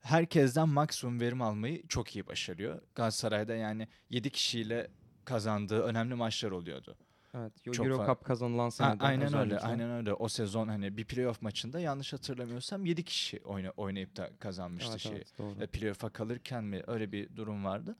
herkesten 0.00 0.68
maksimum 0.68 1.20
verim 1.20 1.42
almayı 1.42 1.86
çok 1.86 2.16
iyi 2.16 2.26
başarıyor. 2.26 2.80
Galatasaray'da 2.94 3.54
yani 3.54 3.88
7 4.10 4.30
kişiyle 4.30 4.88
kazandığı 5.24 5.82
önemli 5.82 6.14
maçlar 6.14 6.50
oluyordu. 6.50 6.96
Evet, 7.34 7.52
Çok 7.72 7.86
Euro 7.86 8.06
Cup 8.06 8.24
kazanılan 8.24 8.64
Ha, 8.64 8.70
senede 8.70 9.04
aynen 9.04 9.26
öyle. 9.26 9.36
özellikle. 9.36 9.58
Aynen 9.58 9.90
öyle. 9.90 10.12
O 10.12 10.28
sezon 10.28 10.68
hani 10.68 10.96
bir 10.96 11.04
playoff 11.04 11.42
maçında 11.42 11.80
yanlış 11.80 12.12
hatırlamıyorsam 12.12 12.86
7 12.86 13.04
kişi 13.04 13.40
oyna, 13.44 13.70
oynayıp 13.76 14.16
da 14.16 14.30
kazanmıştı 14.38 14.90
Evet, 14.90 15.00
şey. 15.00 15.12
evet, 15.12 15.38
doğru. 15.38 15.62
E, 15.62 15.66
playoff'a 15.66 16.08
kalırken 16.08 16.64
mi 16.64 16.82
öyle 16.86 17.12
bir 17.12 17.36
durum 17.36 17.64
vardı. 17.64 17.96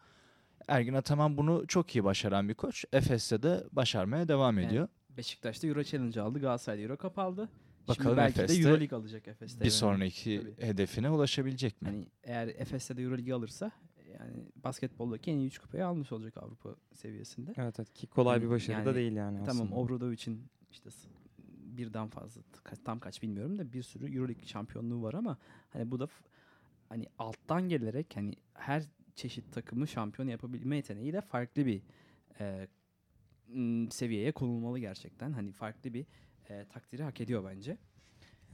Ergin 0.69 0.95
Ataman 0.95 1.37
bunu 1.37 1.67
çok 1.67 1.97
iyi 1.97 2.05
başaran 2.05 2.49
bir 2.49 2.55
koç. 2.55 2.85
Efes'te 2.93 3.43
de 3.43 3.65
başarmaya 3.73 4.29
devam 4.29 4.59
ediyor. 4.59 4.89
Beşiktaş'ta 5.19 5.67
Euro 5.67 5.83
Challenge 5.85 6.21
aldı. 6.21 6.39
Galatasaray'da 6.41 6.83
Euro 6.83 6.97
Cup 7.03 7.19
aldı. 7.19 7.49
Şimdi 7.87 7.99
Bakalım 7.99 8.17
belki 8.17 8.41
Efes'te 8.41 8.63
de 8.63 8.69
Euroleague 8.69 8.99
alacak 8.99 9.29
Efes'te. 9.29 9.61
bir 9.61 9.65
yani. 9.65 9.71
sonraki 9.73 10.41
Tabii. 10.57 10.67
hedefine 10.67 11.11
ulaşabilecek 11.11 11.83
mi? 11.83 11.89
Hani 11.89 12.07
eğer 12.25 12.49
Efes'te 12.49 12.97
de 12.97 13.03
Euroleague 13.03 13.35
alırsa 13.35 13.71
yani 14.13 14.45
basketboldaki 14.65 15.31
en 15.31 15.37
iyi 15.39 15.47
3 15.47 15.59
kupayı 15.59 15.87
almış 15.87 16.13
olacak 16.13 16.37
Avrupa 16.37 16.75
seviyesinde. 16.93 17.53
Evet, 17.57 17.75
evet 17.81 17.93
ki 17.95 18.07
kolay 18.07 18.37
Yani- 18.37 18.45
bir 18.47 18.51
başarı 18.51 18.77
da 18.85 18.89
yani 18.89 18.97
değil 18.97 19.13
yani 19.13 19.39
Tamam 19.45 19.63
aslında. 19.67 19.81
Obradovic'in 19.81 20.47
işte 20.71 20.91
birden 21.49 22.09
fazla 22.09 22.41
tam 22.85 22.99
kaç 23.01 23.23
bilmiyorum 23.23 23.59
da 23.59 23.73
bir 23.73 23.83
sürü 23.83 24.17
Euroleague 24.17 24.45
şampiyonluğu 24.47 25.03
var 25.03 25.15
ama 25.15 25.39
hani 25.71 25.91
bu 25.91 26.01
da 26.01 26.09
hani 26.89 27.07
alttan 27.19 27.69
gelerek 27.69 28.07
hani 28.17 28.35
her 28.55 28.83
çeşit 29.15 29.53
takımı 29.53 29.89
şampiyon 29.89 30.29
yapabilme 30.29 30.77
yeteneği 30.77 31.13
de 31.13 31.21
farklı 31.21 31.67
bir 31.67 31.83
e, 32.41 32.69
seviyeye 33.91 34.33
konulmalı 34.33 34.79
gerçekten. 34.79 35.33
Hani 35.33 35.53
farklı 35.53 35.95
bir 35.95 36.07
e, 36.51 36.65
takdiri 36.65 37.03
hak 37.03 37.21
ediyor 37.21 37.45
bence. 37.51 37.77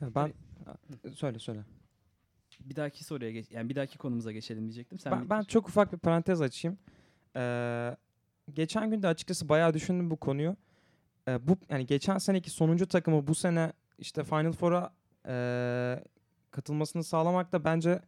Ben 0.01 0.33
söyle 1.15 1.39
söyle. 1.39 1.65
Bir 2.61 2.77
dahaki 2.77 3.05
soruya 3.05 3.31
geç 3.31 3.51
yani 3.51 3.69
bir 3.69 3.77
dahaki 3.77 3.99
konumuza 3.99 4.33
geçelim 4.33 4.63
diyecektim. 4.63 4.99
Sen 4.99 5.13
Ben, 5.13 5.31
ben 5.31 5.43
çok 5.43 5.69
ufak 5.69 5.93
bir 5.93 5.99
parantez 5.99 6.41
açayım. 6.41 6.79
Ee, 7.37 7.97
geçen 8.53 8.91
gün 8.91 9.03
de 9.03 9.09
açıkçası 9.09 9.49
bayağı 9.49 9.75
düşündüm 9.75 10.11
bu 10.11 10.17
konuyu. 10.17 10.57
Ee, 11.29 11.49
bu 11.49 11.57
yani 11.69 11.87
geçen 11.87 12.19
seneki 12.19 12.51
sonuncu 12.51 12.87
takımı 12.87 13.27
bu 13.27 13.35
sene 13.35 13.73
işte 13.99 14.25
Final 14.25 14.53
Four'a 14.53 14.95
ee, 15.29 16.05
katılmasını 16.51 17.05
sağlamak 17.05 17.53
da 17.53 17.65
bence 17.65 18.01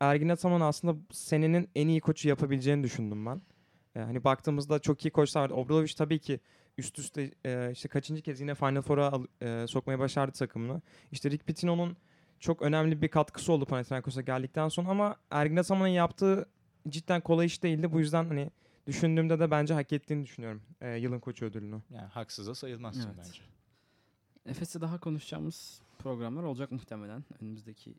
Ergin 0.00 0.28
Ataman 0.28 0.60
aslında 0.60 0.96
senenin 1.12 1.68
en 1.74 1.88
iyi 1.88 2.00
koçu 2.00 2.28
yapabileceğini 2.28 2.84
düşündüm 2.84 3.26
ben. 3.26 3.40
Hani 4.00 4.24
baktığımızda 4.24 4.78
çok 4.78 5.04
iyi 5.04 5.10
koçlar 5.10 5.42
vardı. 5.42 5.54
Obradovic 5.54 5.92
tabii 5.96 6.18
ki 6.18 6.40
üst 6.78 6.98
üste 6.98 7.30
ee, 7.46 7.70
işte 7.72 7.88
kaçıncı 7.88 8.22
kez 8.22 8.40
yine 8.40 8.54
Final 8.54 8.82
Four'a 8.82 9.12
ee, 9.42 9.66
sokmaya 9.68 9.98
başardı 9.98 10.32
takımını. 10.32 10.82
İşte 11.12 11.30
Rick 11.30 11.46
Pitino'nun 11.46 11.96
çok 12.40 12.62
önemli 12.62 13.02
bir 13.02 13.08
katkısı 13.08 13.52
oldu 13.52 13.64
Panathinaikos'a 13.64 14.20
geldikten 14.20 14.68
sonra 14.68 14.88
ama 14.88 15.16
Ergin 15.30 15.56
Ataman'ın 15.56 15.88
yaptığı 15.88 16.46
cidden 16.88 17.20
kolay 17.20 17.46
iş 17.46 17.62
değildi. 17.62 17.92
Bu 17.92 18.00
yüzden 18.00 18.24
hani 18.24 18.50
düşündüğümde 18.86 19.40
de 19.40 19.50
bence 19.50 19.74
hak 19.74 19.92
ettiğini 19.92 20.24
düşünüyorum 20.24 20.62
e, 20.80 20.96
yılın 20.96 21.20
koçu 21.20 21.44
ödülünü. 21.44 21.82
Yani 21.90 22.06
haksız 22.06 22.46
da 22.46 22.54
sayılmazsın 22.54 23.06
Evet. 23.06 23.16
bence. 23.18 23.40
Efes'te 24.46 24.80
daha 24.80 25.00
konuşacağımız 25.00 25.80
programlar 25.98 26.42
olacak 26.42 26.72
muhtemelen 26.72 27.24
önümüzdeki 27.40 27.94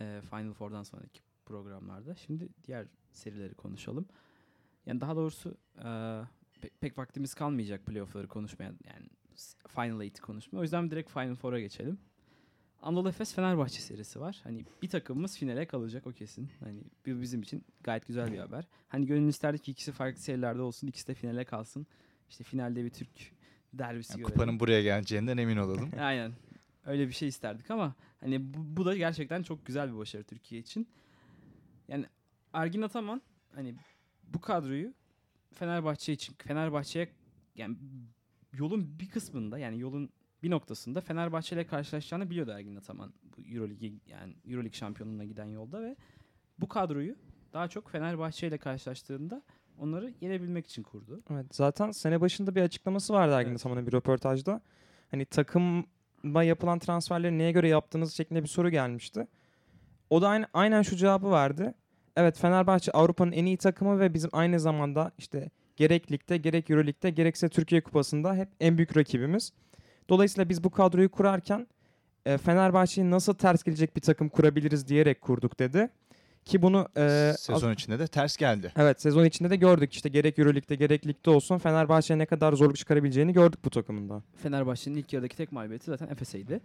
e, 0.00 0.20
Final 0.30 0.52
Four'dan 0.52 0.82
sonraki 0.82 1.20
programlarda. 1.46 2.14
Şimdi 2.14 2.48
diğer 2.66 2.86
serileri 3.12 3.54
konuşalım. 3.54 4.06
Yani 4.86 5.00
daha 5.00 5.16
doğrusu 5.16 5.56
e, 5.78 5.82
pe- 5.82 6.70
pek 6.80 6.98
vaktimiz 6.98 7.34
kalmayacak 7.34 7.86
playoff'ları 7.86 8.28
konuşmaya 8.28 8.72
yani 8.86 9.06
Final 9.68 10.00
Eight'i 10.00 10.20
konuşmaya. 10.20 10.58
O 10.60 10.62
yüzden 10.62 10.90
direkt 10.90 11.10
Final 11.10 11.34
Four'a 11.34 11.60
geçelim. 11.60 11.98
Anadolu 12.82 13.08
Efes 13.08 13.34
Fenerbahçe 13.34 13.80
serisi 13.80 14.20
var. 14.20 14.40
Hani 14.44 14.64
bir 14.82 14.88
takımımız 14.88 15.38
finale 15.38 15.66
kalacak 15.66 16.06
o 16.06 16.12
kesin. 16.12 16.50
Hani 16.60 16.80
bu 17.06 17.20
bizim 17.20 17.42
için 17.42 17.64
gayet 17.84 18.06
güzel 18.06 18.32
bir 18.32 18.38
haber. 18.38 18.64
Hani 18.88 19.06
gönül 19.06 19.28
isterdi 19.28 19.58
ki 19.58 19.70
ikisi 19.70 19.92
farklı 19.92 20.20
serilerde 20.20 20.60
olsun, 20.62 20.86
ikisi 20.86 21.08
de 21.08 21.14
finale 21.14 21.44
kalsın. 21.44 21.86
İşte 22.30 22.44
finalde 22.44 22.84
bir 22.84 22.90
Türk 22.90 23.08
derbisi 23.72 24.12
Yani 24.12 24.18
görelim. 24.20 24.34
kupanın 24.34 24.60
buraya 24.60 24.82
geleceğinden 24.82 25.36
emin 25.36 25.56
olalım. 25.56 25.90
Aynen. 26.00 26.32
Öyle 26.86 27.08
bir 27.08 27.12
şey 27.12 27.28
isterdik 27.28 27.70
ama 27.70 27.94
hani 28.20 28.54
bu, 28.54 28.58
bu 28.76 28.84
da 28.84 28.96
gerçekten 28.96 29.42
çok 29.42 29.66
güzel 29.66 29.92
bir 29.92 29.98
başarı 29.98 30.24
Türkiye 30.24 30.60
için. 30.60 30.88
Yani 31.88 32.06
Ergin 32.52 32.82
Ataman 32.82 33.22
hani 33.54 33.74
bu 34.34 34.40
kadroyu 34.40 34.94
Fenerbahçe 35.54 36.12
için 36.12 36.34
Fenerbahçe'ye 36.38 37.08
yani 37.56 37.76
yolun 38.52 38.98
bir 39.00 39.08
kısmında 39.08 39.58
yani 39.58 39.80
yolun 39.80 40.10
bir 40.42 40.50
noktasında 40.50 41.00
Fenerbahçe 41.00 41.56
ile 41.56 41.66
karşılaşacağını 41.66 42.30
biliyordu 42.30 42.50
Ergin 42.50 42.76
Ataman 42.76 43.12
bu 43.36 43.42
EuroLeague 43.42 43.92
yani 44.06 44.36
EuroLeague 44.44 44.72
şampiyonluğuna 44.78 45.24
giden 45.24 45.44
yolda 45.44 45.82
ve 45.82 45.96
bu 46.58 46.68
kadroyu 46.68 47.16
daha 47.52 47.68
çok 47.68 47.90
Fenerbahçe 47.90 48.48
ile 48.48 48.58
karşılaştığında 48.58 49.42
onları 49.78 50.14
yenebilmek 50.20 50.66
için 50.66 50.82
kurdu. 50.82 51.22
Evet 51.30 51.46
zaten 51.54 51.90
sene 51.90 52.20
başında 52.20 52.54
bir 52.54 52.62
açıklaması 52.62 53.12
vardı 53.12 53.34
Ergin 53.34 53.50
Evet. 53.50 53.60
Ataman'ın 53.60 53.86
bir 53.86 53.92
röportajda. 53.92 54.60
Hani 55.10 55.24
takıma 55.24 56.42
yapılan 56.42 56.78
transferleri 56.78 57.38
neye 57.38 57.52
göre 57.52 57.68
yaptığınız 57.68 58.14
şeklinde 58.14 58.42
bir 58.42 58.48
soru 58.48 58.70
gelmişti. 58.70 59.26
O 60.10 60.22
da 60.22 60.28
aynı, 60.28 60.46
aynen 60.52 60.82
şu 60.82 60.96
cevabı 60.96 61.30
verdi. 61.30 61.74
Evet 62.16 62.38
Fenerbahçe 62.38 62.92
Avrupa'nın 62.92 63.32
en 63.32 63.44
iyi 63.46 63.56
takımı 63.56 64.00
ve 64.00 64.14
bizim 64.14 64.30
aynı 64.32 64.60
zamanda 64.60 65.12
işte 65.18 65.50
gerek 65.76 66.12
ligde 66.12 66.36
gerek 66.36 66.70
Euroleague'de 66.70 67.10
gerekse 67.10 67.48
Türkiye 67.48 67.80
Kupası'nda 67.80 68.34
hep 68.34 68.48
en 68.60 68.76
büyük 68.76 68.96
rakibimiz. 68.96 69.52
Dolayısıyla 70.08 70.48
biz 70.48 70.64
bu 70.64 70.70
kadroyu 70.70 71.10
kurarken 71.10 71.66
e, 72.26 72.38
Fenerbahçe'yi 72.38 73.10
nasıl 73.10 73.34
ters 73.34 73.62
gelecek 73.62 73.96
bir 73.96 74.00
takım 74.00 74.28
kurabiliriz 74.28 74.88
diyerek 74.88 75.20
kurduk 75.20 75.58
dedi. 75.58 75.88
Ki 76.44 76.62
bunu 76.62 76.88
e, 76.96 77.00
az- 77.02 77.40
Sezon 77.40 77.72
içinde 77.72 77.98
de 77.98 78.06
ters 78.06 78.36
geldi. 78.36 78.72
Evet 78.76 79.02
sezon 79.02 79.24
içinde 79.24 79.50
de 79.50 79.56
gördük 79.56 79.92
işte 79.92 80.08
gerek 80.08 80.38
Euroleague'de 80.38 80.74
gerek 80.74 81.06
ligde 81.06 81.30
olsun 81.30 81.58
Fenerbahçe'ye 81.58 82.18
ne 82.18 82.26
kadar 82.26 82.52
zorluk 82.52 82.76
çıkarabileceğini 82.76 83.32
gördük 83.32 83.64
bu 83.64 83.70
takımında. 83.70 84.22
Fenerbahçe'nin 84.36 84.96
ilk 84.96 85.12
yarıdaki 85.12 85.36
tek 85.36 85.52
mağlubiyeti 85.52 85.84
zaten 85.86 86.08
Efes'eydi. 86.08 86.60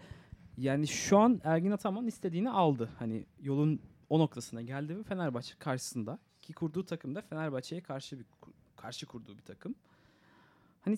Yani 0.58 0.88
şu 0.88 1.18
an 1.18 1.42
Ergin 1.44 1.72
Ataman 1.72 2.08
istediğini 2.08 2.50
aldı. 2.50 2.90
Hani 3.00 3.26
yolun 3.42 3.80
o 4.10 4.20
noktasına 4.20 4.62
geldi 4.62 4.98
ve 4.98 5.04
Fenerbahçe 5.04 5.56
karşısında 5.60 6.20
ki 6.42 6.54
kurduğu 6.54 6.86
takım 6.86 7.16
da 7.16 7.22
Fenerbahçe'ye 7.22 7.82
karşı 7.82 8.20
bir 8.20 8.26
karşı 8.76 9.06
kurduğu 9.06 9.38
bir 9.38 9.44
takım. 9.44 9.76
Hani 10.82 10.98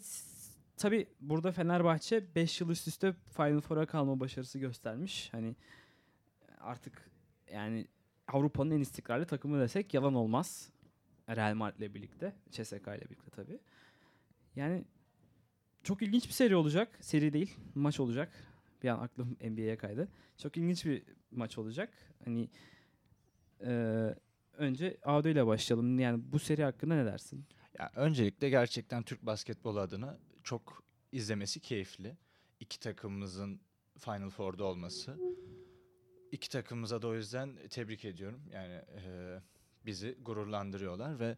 tabi 0.77 1.07
burada 1.21 1.51
Fenerbahçe 1.51 2.35
5 2.35 2.61
yıl 2.61 2.69
üst 2.69 2.87
üste 2.87 3.13
Final 3.13 3.61
Four'a 3.61 3.85
kalma 3.85 4.19
başarısı 4.19 4.59
göstermiş. 4.59 5.29
Hani 5.31 5.55
artık 6.59 7.09
yani 7.53 7.87
Avrupa'nın 8.27 8.71
en 8.71 8.79
istikrarlı 8.79 9.25
takımı 9.25 9.59
desek 9.59 9.93
yalan 9.93 10.13
olmaz. 10.13 10.69
Real 11.29 11.55
Madrid'le 11.55 11.93
birlikte, 11.95 12.33
CSKA 12.51 12.95
ile 12.95 13.05
birlikte 13.05 13.29
tabi. 13.31 13.59
Yani 14.55 14.85
çok 15.83 16.01
ilginç 16.01 16.27
bir 16.27 16.33
seri 16.33 16.55
olacak. 16.55 16.97
Seri 17.01 17.33
değil, 17.33 17.57
maç 17.75 17.99
olacak. 17.99 18.31
Bir 18.83 18.89
an 18.89 18.99
aklım 18.99 19.37
NBA'ye 19.41 19.77
kaydı. 19.77 20.07
Çok 20.37 20.57
ilginç 20.57 20.85
bir 20.85 21.03
maç 21.31 21.57
olacak. 21.57 21.93
Hani 22.25 22.49
eee, 23.61 24.15
önce 24.53 24.97
Audio 25.03 25.29
ile 25.29 25.47
başlayalım. 25.47 25.99
Yani 25.99 26.21
bu 26.31 26.39
seri 26.39 26.63
hakkında 26.63 26.95
ne 26.95 27.05
dersin? 27.05 27.45
Ya 27.79 27.91
öncelikle 27.95 28.49
gerçekten 28.49 29.03
Türk 29.03 29.25
basketbolu 29.25 29.79
adına 29.79 30.17
çok 30.43 30.83
izlemesi 31.11 31.59
keyifli. 31.59 32.17
İki 32.59 32.79
takımımızın 32.79 33.59
Final 33.97 34.29
Four'da 34.29 34.63
olması. 34.63 35.17
İki 36.31 36.49
takımımıza 36.49 37.01
da 37.01 37.07
o 37.07 37.15
yüzden 37.15 37.57
tebrik 37.69 38.05
ediyorum. 38.05 38.41
Yani 38.51 38.73
e, 38.73 39.39
bizi 39.85 40.17
gururlandırıyorlar 40.21 41.19
ve 41.19 41.37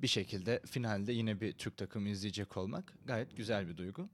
bir 0.00 0.06
şekilde 0.06 0.60
finalde 0.66 1.12
yine 1.12 1.40
bir 1.40 1.52
Türk 1.52 1.76
takımı 1.76 2.08
izleyecek 2.08 2.56
olmak 2.56 2.94
gayet 3.04 3.36
güzel 3.36 3.68
bir 3.68 3.76
duygu. 3.76 4.08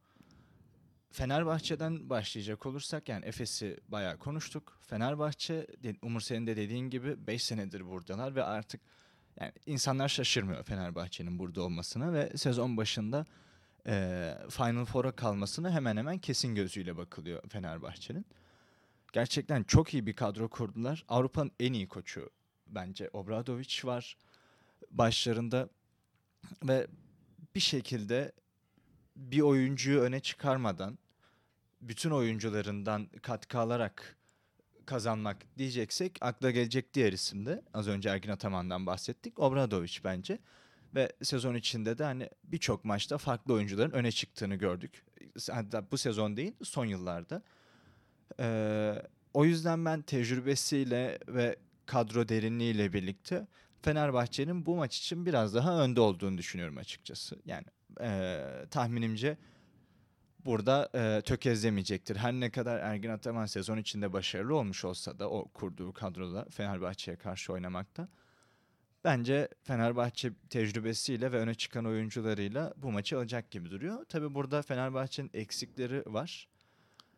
Fenerbahçe'den 1.14 2.10
başlayacak 2.10 2.66
olursak 2.66 3.08
yani 3.08 3.24
Efes'i 3.24 3.80
bayağı 3.88 4.18
konuştuk. 4.18 4.78
Fenerbahçe 4.82 5.66
Umur 6.02 6.20
senin 6.20 6.46
de 6.46 6.56
dediğin 6.56 6.90
gibi 6.90 7.26
5 7.26 7.42
senedir 7.42 7.86
buradalar 7.86 8.34
ve 8.34 8.44
artık 8.44 8.80
Yani 9.40 9.52
insanlar 9.66 10.08
şaşırmıyor 10.08 10.64
Fenerbahçe'nin 10.64 11.38
burada 11.38 11.62
olmasına 11.62 12.12
ve 12.12 12.36
sezon 12.36 12.76
başında 12.76 13.26
e, 13.86 14.34
Final 14.50 14.84
Four'a 14.84 15.12
kalmasına 15.12 15.70
hemen 15.70 15.96
hemen 15.96 16.18
kesin 16.18 16.54
gözüyle 16.54 16.96
bakılıyor 16.96 17.42
Fenerbahçe'nin. 17.48 18.26
Gerçekten 19.12 19.62
çok 19.62 19.94
iyi 19.94 20.06
bir 20.06 20.16
kadro 20.16 20.48
kurdular. 20.48 21.04
Avrupa'nın 21.08 21.52
en 21.60 21.72
iyi 21.72 21.88
koçu 21.88 22.30
bence 22.66 23.10
Obradovic 23.12 23.80
var 23.84 24.16
başlarında 24.90 25.68
ve 26.62 26.86
bir 27.54 27.60
şekilde 27.60 28.32
bir 29.16 29.40
oyuncuyu 29.40 30.00
öne 30.00 30.20
çıkarmadan 30.20 30.98
bütün 31.88 32.10
oyuncularından 32.10 33.06
katkı 33.22 33.58
alarak 33.58 34.16
kazanmak 34.86 35.58
diyeceksek 35.58 36.18
akla 36.20 36.50
gelecek 36.50 36.94
diğer 36.94 37.12
isim 37.12 37.46
de 37.46 37.62
az 37.74 37.88
önce 37.88 38.08
Ergin 38.08 38.30
Ataman'dan 38.30 38.86
bahsettik. 38.86 39.38
Obradovic 39.38 39.98
bence. 40.04 40.38
Ve 40.94 41.12
sezon 41.22 41.54
içinde 41.54 41.98
de 41.98 42.04
hani 42.04 42.30
birçok 42.44 42.84
maçta 42.84 43.18
farklı 43.18 43.54
oyuncuların 43.54 43.90
öne 43.90 44.12
çıktığını 44.12 44.54
gördük. 44.54 45.04
Hatta 45.50 45.90
bu 45.90 45.98
sezon 45.98 46.36
değil 46.36 46.52
son 46.62 46.84
yıllarda. 46.84 47.42
Ee, 48.40 49.02
o 49.34 49.44
yüzden 49.44 49.84
ben 49.84 50.02
tecrübesiyle 50.02 51.18
ve 51.28 51.56
kadro 51.86 52.28
derinliğiyle 52.28 52.92
birlikte 52.92 53.46
Fenerbahçe'nin 53.82 54.66
bu 54.66 54.76
maç 54.76 54.98
için 54.98 55.26
biraz 55.26 55.54
daha 55.54 55.84
önde 55.84 56.00
olduğunu 56.00 56.38
düşünüyorum 56.38 56.76
açıkçası. 56.76 57.36
Yani 57.46 57.66
e, 58.00 58.40
tahminimce 58.70 59.36
burada 60.44 60.90
e, 60.94 61.22
tökezlemeyecektir. 61.22 62.16
Her 62.16 62.32
ne 62.32 62.50
kadar 62.50 62.78
Ergin 62.78 63.10
Ataman 63.10 63.46
sezon 63.46 63.78
içinde 63.78 64.12
başarılı 64.12 64.54
olmuş 64.56 64.84
olsa 64.84 65.18
da 65.18 65.30
o 65.30 65.48
kurduğu 65.48 65.92
kadroda 65.92 66.46
Fenerbahçe'ye 66.50 67.16
karşı 67.16 67.52
oynamakta. 67.52 68.08
Bence 69.04 69.48
Fenerbahçe 69.62 70.32
tecrübesiyle 70.50 71.32
ve 71.32 71.38
öne 71.38 71.54
çıkan 71.54 71.86
oyuncularıyla 71.86 72.74
bu 72.76 72.92
maçı 72.92 73.18
alacak 73.18 73.50
gibi 73.50 73.70
duruyor. 73.70 74.04
Tabi 74.04 74.34
burada 74.34 74.62
Fenerbahçe'nin 74.62 75.30
eksikleri 75.34 76.02
var. 76.06 76.48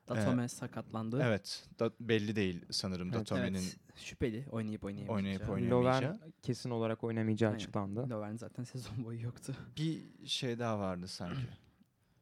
Datome 0.08 0.48
sakatlandı. 0.48 1.22
Evet, 1.22 1.64
da 1.78 1.90
belli 2.00 2.36
değil 2.36 2.64
sanırım 2.70 3.08
Evet, 3.08 3.18
Datome'nin 3.20 3.58
Evet, 3.58 3.76
şüpheli 3.96 4.44
oynayıp 4.50 4.84
oynayamayacağı. 4.84 5.16
oynayıp 5.16 5.48
oynayamayacağı. 5.50 6.12
Lovren 6.12 6.32
kesin 6.42 6.70
olarak 6.70 7.04
oynamayacağı 7.04 7.50
Aynen. 7.50 7.56
açıklandı. 7.56 8.10
Lovren 8.10 8.36
zaten 8.36 8.64
sezon 8.64 9.04
boyu 9.04 9.22
yoktu. 9.22 9.56
Bir 9.76 10.26
şey 10.26 10.58
daha 10.58 10.78
vardı 10.78 11.08
sanki. 11.08 11.40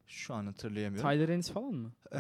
Şu 0.07 0.35
an 0.35 0.47
hatırlayamıyorum. 0.47 1.11
Tyler 1.11 1.29
Ennis 1.29 1.51
falan 1.51 1.75
mı? 1.75 1.93
Ee, 2.13 2.19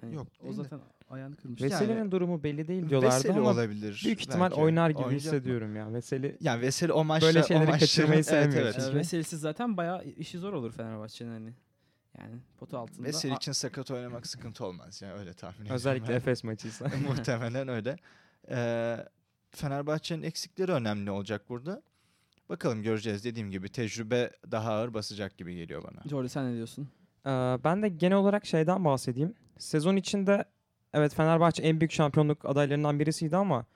Hani 0.00 0.14
yok, 0.14 0.26
O 0.40 0.44
değil 0.44 0.56
de. 0.58 0.62
zaten 0.62 0.80
ayağını 1.10 1.36
kırmış. 1.36 1.62
Veseli'nin 1.62 1.96
Yani- 1.98 2.10
durumu 2.12 2.42
belli 2.42 2.68
değil 2.68 2.88
diyorlardı 2.88 3.16
Veseli 3.16 3.32
ama 3.38 3.50
olabilir. 3.50 4.02
büyük 4.04 4.20
ihtimal 4.20 4.50
belki. 4.50 4.60
oynar 4.60 4.90
gibi 4.90 4.98
Oynayacak 4.98 5.32
mı? 5.32 5.38
hissediyorum 5.38 5.76
ya. 5.76 5.92
Veseli 5.92 6.36
Yani 6.40 6.60
Veseli 6.62 6.92
o 6.92 7.04
maçta 7.04 7.26
Böyle 7.26 7.40
o 7.40 7.46
şeyleri 7.46 7.64
maçların- 7.64 7.78
kaçırmayı 7.78 8.14
evet, 8.14 8.26
sevmiyor 8.26 8.62
evet. 8.62 8.74
çünkü. 8.78 8.90
Ee, 8.90 8.94
Veselisiz 8.94 9.40
zaten 9.40 9.76
bayağı 9.76 10.04
işi 10.04 10.38
zor 10.38 10.52
olur 10.52 10.72
Fenerbahçe'nin 10.72 11.30
hani. 11.30 11.52
Yani 12.18 12.34
potu 12.58 12.78
altında. 12.78 13.06
Veseli 13.08 13.34
için 13.34 13.52
sakat 13.52 13.90
oynamak 13.90 14.26
sıkıntı 14.26 14.66
olmaz 14.66 15.02
yani 15.02 15.12
öyle 15.12 15.32
tahmin 15.34 15.54
ediyorum. 15.56 15.74
özellikle 15.76 16.08
ben. 16.08 16.16
Efes 16.16 16.44
maçıysa. 16.44 16.90
Muhtemelen 17.08 17.68
öyle. 17.68 17.96
Ee, 18.50 18.96
Fenerbahçe'nin 19.50 20.22
eksikleri 20.22 20.72
önemli 20.72 21.10
olacak 21.10 21.48
burada. 21.48 21.82
Bakalım 22.48 22.82
göreceğiz. 22.82 23.24
Dediğim 23.24 23.50
gibi 23.50 23.68
tecrübe 23.68 24.30
daha 24.50 24.72
ağır 24.72 24.94
basacak 24.94 25.38
gibi 25.38 25.54
geliyor 25.54 25.82
bana. 25.84 26.08
Jordi 26.10 26.28
sen 26.28 26.50
ne 26.52 26.54
diyorsun? 26.56 26.88
Ben 27.64 27.82
de 27.82 27.88
genel 27.88 28.16
olarak 28.16 28.46
şeyden 28.46 28.84
bahsedeyim. 28.84 29.34
Sezon 29.58 29.96
içinde 29.96 30.44
evet 30.92 31.14
Fenerbahçe 31.14 31.62
en 31.62 31.80
büyük 31.80 31.92
şampiyonluk 31.92 32.44
adaylarından 32.44 33.00
birisiydi 33.00 33.36
ama 33.36 33.66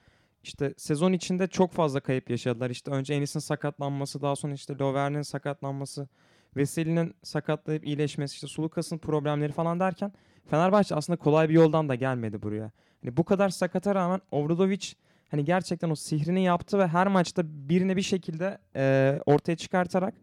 işte 0.43 0.73
sezon 0.77 1.13
içinde 1.13 1.47
çok 1.47 1.71
fazla 1.71 1.99
kayıp 1.99 2.29
yaşadılar. 2.29 2.69
İşte 2.69 2.91
önce 2.91 3.13
Enis'in 3.13 3.39
sakatlanması, 3.39 4.21
daha 4.21 4.35
sonra 4.35 4.53
işte 4.53 4.77
Lovren'in 4.79 5.21
sakatlanması, 5.21 6.07
Veseli'nin 6.55 7.15
sakatlayıp 7.23 7.85
iyileşmesi, 7.87 8.33
işte 8.33 8.47
Sulukas'ın 8.47 8.97
problemleri 8.97 9.51
falan 9.51 9.79
derken 9.79 10.13
Fenerbahçe 10.49 10.95
aslında 10.95 11.17
kolay 11.17 11.49
bir 11.49 11.53
yoldan 11.53 11.89
da 11.89 11.95
gelmedi 11.95 12.41
buraya. 12.41 12.71
Hani 13.03 13.17
bu 13.17 13.23
kadar 13.23 13.49
sakata 13.49 13.95
rağmen 13.95 14.21
Obradovic 14.31 14.87
hani 15.31 15.45
gerçekten 15.45 15.89
o 15.89 15.95
sihrini 15.95 16.43
yaptı 16.43 16.79
ve 16.79 16.87
her 16.87 17.07
maçta 17.07 17.43
birini 17.45 17.97
bir 17.97 18.01
şekilde 18.01 18.57
e, 18.75 19.19
ortaya 19.25 19.55
çıkartarak 19.55 20.13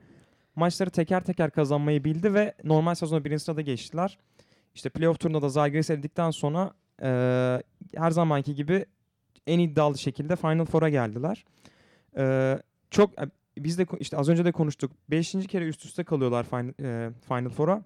maçları 0.57 0.91
teker 0.91 1.25
teker 1.25 1.51
kazanmayı 1.51 2.05
bildi 2.05 2.35
ve 2.35 2.55
normal 2.65 2.95
sezonda 2.95 3.25
birinci 3.25 3.45
sırada 3.45 3.61
geçtiler. 3.61 4.19
İşte 4.75 4.89
playoff 4.89 5.21
turunda 5.21 5.43
da 5.43 5.49
Zalgiris 5.49 5.91
eledikten 5.91 6.31
sonra 6.31 6.73
e, 7.03 7.09
her 7.97 8.11
zamanki 8.11 8.55
gibi 8.55 8.87
en 9.47 9.59
iddialı 9.59 9.99
şekilde 9.99 10.37
Final 10.37 10.65
Four'a 10.65 10.89
geldiler. 10.89 11.45
E, 12.17 12.59
çok 12.91 13.19
e, 13.19 13.27
biz 13.59 13.79
de 13.79 13.87
işte 14.01 14.17
az 14.17 14.29
önce 14.29 14.45
de 14.45 14.53
konuştuk. 14.53 14.93
Beşinci 15.11 15.49
kere 15.49 15.65
üst 15.65 15.85
üste 15.85 16.05
kalıyorlar 16.05 16.45
Final, 16.45 16.73
e, 16.81 17.11
Final 17.29 17.49
Four'a. 17.49 17.83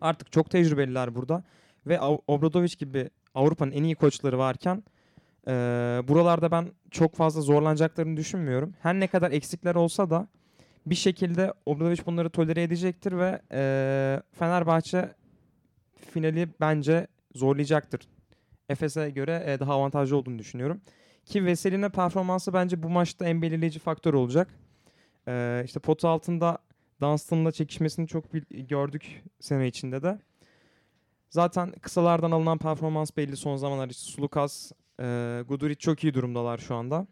Artık 0.00 0.32
çok 0.32 0.50
tecrübeliler 0.50 1.14
burada 1.14 1.44
ve 1.86 2.00
Obradovic 2.00 2.74
gibi 2.78 3.10
Avrupa'nın 3.34 3.72
en 3.72 3.84
iyi 3.84 3.94
koçları 3.94 4.38
varken 4.38 4.82
e, 5.46 5.52
buralarda 6.08 6.50
ben 6.50 6.66
çok 6.90 7.14
fazla 7.14 7.40
zorlanacaklarını 7.40 8.16
düşünmüyorum. 8.16 8.74
Her 8.80 9.00
ne 9.00 9.06
kadar 9.06 9.30
eksikler 9.30 9.74
olsa 9.74 10.10
da 10.10 10.28
bir 10.86 10.94
şekilde 10.94 11.52
Obradovic 11.66 12.06
bunları 12.06 12.30
tolere 12.30 12.62
edecektir 12.62 13.12
ve 13.12 13.40
e, 13.52 14.22
Fenerbahçe 14.32 15.14
finali 15.96 16.48
bence 16.60 17.06
zorlayacaktır. 17.34 18.00
Efes'e 18.68 19.10
göre 19.10 19.44
e, 19.46 19.60
daha 19.60 19.72
avantajlı 19.74 20.16
olduğunu 20.16 20.38
düşünüyorum. 20.38 20.80
Ki 21.24 21.44
Veseli'nin 21.44 21.90
performansı 21.90 22.52
bence 22.52 22.82
bu 22.82 22.88
maçta 22.88 23.26
en 23.26 23.42
belirleyici 23.42 23.78
faktör 23.78 24.14
olacak. 24.14 24.48
E, 25.28 25.62
işte 25.64 25.80
potu 25.80 26.08
altında 26.08 26.58
Dunstan'la 27.00 27.52
çekişmesini 27.52 28.08
çok 28.08 28.34
bil- 28.34 28.66
gördük 28.68 29.22
sene 29.40 29.66
içinde 29.66 30.02
de. 30.02 30.18
Zaten 31.30 31.72
kısalardan 31.72 32.30
alınan 32.30 32.58
performans 32.58 33.10
belli 33.16 33.36
son 33.36 33.56
zamanlar. 33.56 33.88
İşte 33.90 34.10
Sulukas, 34.10 34.72
e, 35.00 35.42
Guduric 35.48 35.78
çok 35.78 36.04
iyi 36.04 36.14
durumdalar 36.14 36.58
şu 36.58 36.74
anda. 36.74 37.06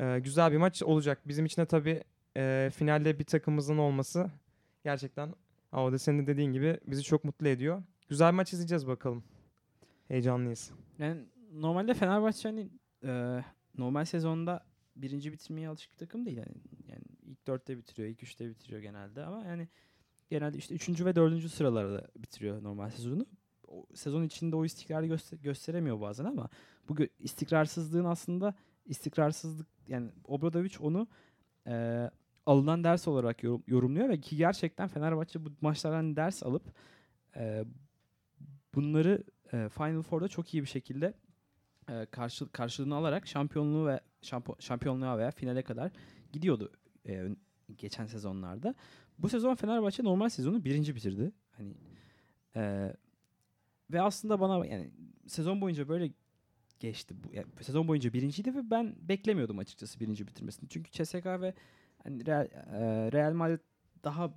E, 0.00 0.18
güzel 0.18 0.52
bir 0.52 0.56
maç 0.56 0.82
olacak. 0.82 1.20
Bizim 1.26 1.46
için 1.46 1.62
de 1.62 1.66
tabii 1.66 2.04
e, 2.36 2.70
finalde 2.74 3.18
bir 3.18 3.24
takımımızın 3.24 3.78
olması 3.78 4.30
gerçekten 4.84 5.34
Avda 5.72 5.98
senin 5.98 6.18
de 6.18 6.26
dediğin 6.26 6.52
gibi 6.52 6.80
bizi 6.86 7.02
çok 7.02 7.24
mutlu 7.24 7.48
ediyor. 7.48 7.82
Güzel 8.08 8.32
bir 8.32 8.36
maç 8.36 8.52
izleyeceğiz 8.52 8.86
bakalım. 8.86 9.24
Heyecanlıyız. 10.08 10.70
Yani 10.98 11.24
normalde 11.52 11.94
Fenerbahçe 11.94 12.48
hani 12.48 12.68
e, 13.04 13.42
normal 13.78 14.04
sezonda 14.04 14.64
birinci 14.96 15.32
bitirmeye 15.32 15.68
alışık 15.68 15.92
bir 15.92 15.96
takım 15.96 16.26
değil. 16.26 16.36
Yani, 16.36 16.54
yani 16.88 17.02
ilk 17.22 17.46
dörtte 17.46 17.78
bitiriyor, 17.78 18.08
ilk 18.08 18.22
üçte 18.22 18.48
bitiriyor 18.48 18.80
genelde 18.80 19.24
ama 19.24 19.44
yani 19.44 19.68
genelde 20.30 20.58
işte 20.58 20.74
üçüncü 20.74 21.06
ve 21.06 21.16
dördüncü 21.16 21.48
sıralarda 21.48 22.08
bitiriyor 22.16 22.62
normal 22.62 22.90
sezonu. 22.90 23.26
O, 23.68 23.86
sezon 23.94 24.22
içinde 24.22 24.56
o 24.56 24.64
istikrarı 24.64 25.06
göster- 25.06 25.38
gösteremiyor 25.38 26.00
bazen 26.00 26.24
ama 26.24 26.48
bu 26.88 26.96
istikrarsızlığın 27.18 28.04
aslında 28.04 28.54
istikrarsızlık 28.86 29.66
yani 29.88 30.10
Obradovic 30.24 30.78
onu 30.80 31.06
e, 31.66 32.10
alınan 32.46 32.84
ders 32.84 33.08
olarak 33.08 33.42
yorum- 33.42 33.62
yorumluyor 33.66 34.08
ve 34.08 34.20
ki 34.20 34.36
gerçekten 34.36 34.88
Fenerbahçe 34.88 35.44
bu 35.44 35.48
maçlardan 35.60 36.16
ders 36.16 36.42
alıp 36.42 36.62
e, 37.36 37.64
bunları 38.74 39.24
e, 39.52 39.68
Final 39.68 40.02
Four'da 40.02 40.28
çok 40.28 40.54
iyi 40.54 40.62
bir 40.62 40.68
şekilde 40.68 41.14
e, 41.88 42.06
karşı, 42.10 42.52
karşılığını 42.52 42.94
alarak 42.94 43.26
şampiyonluğu 43.26 43.86
ve 43.86 44.00
şampo, 44.22 44.56
şampiyonluğa 44.60 45.18
veya 45.18 45.30
finale 45.30 45.62
kadar 45.62 45.90
gidiyordu 46.32 46.72
e, 47.08 47.28
geçen 47.76 48.06
sezonlarda. 48.06 48.74
Bu 49.18 49.28
sezon 49.28 49.54
Fenerbahçe 49.54 50.04
normal 50.04 50.28
sezonu 50.28 50.64
birinci 50.64 50.94
bitirdi. 50.94 51.32
Hani 51.50 51.74
e, 52.56 52.92
ve 53.90 54.02
aslında 54.02 54.40
bana 54.40 54.66
yani 54.66 54.90
sezon 55.26 55.60
boyunca 55.60 55.88
böyle 55.88 56.10
geçti. 56.80 57.14
Bu, 57.24 57.32
yani 57.32 57.46
sezon 57.60 57.88
boyunca 57.88 58.12
birinciydi 58.12 58.54
ve 58.54 58.70
ben 58.70 58.94
beklemiyordum 59.00 59.58
açıkçası 59.58 60.00
birinci 60.00 60.26
bitirmesini. 60.26 60.68
Çünkü 60.68 60.90
CSK 60.90 61.26
ve 61.26 61.54
hani 62.04 62.26
Real, 62.26 62.44
e, 62.44 63.12
Real 63.12 63.32
Madrid 63.32 63.60
daha 64.04 64.34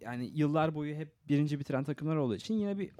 yani 0.00 0.30
yıllar 0.34 0.74
boyu 0.74 0.94
hep 0.94 1.28
birinci 1.28 1.60
bitiren 1.60 1.84
takımlar 1.84 2.16
olduğu 2.16 2.36
için 2.36 2.54
yine 2.54 2.78
bir 2.78 2.90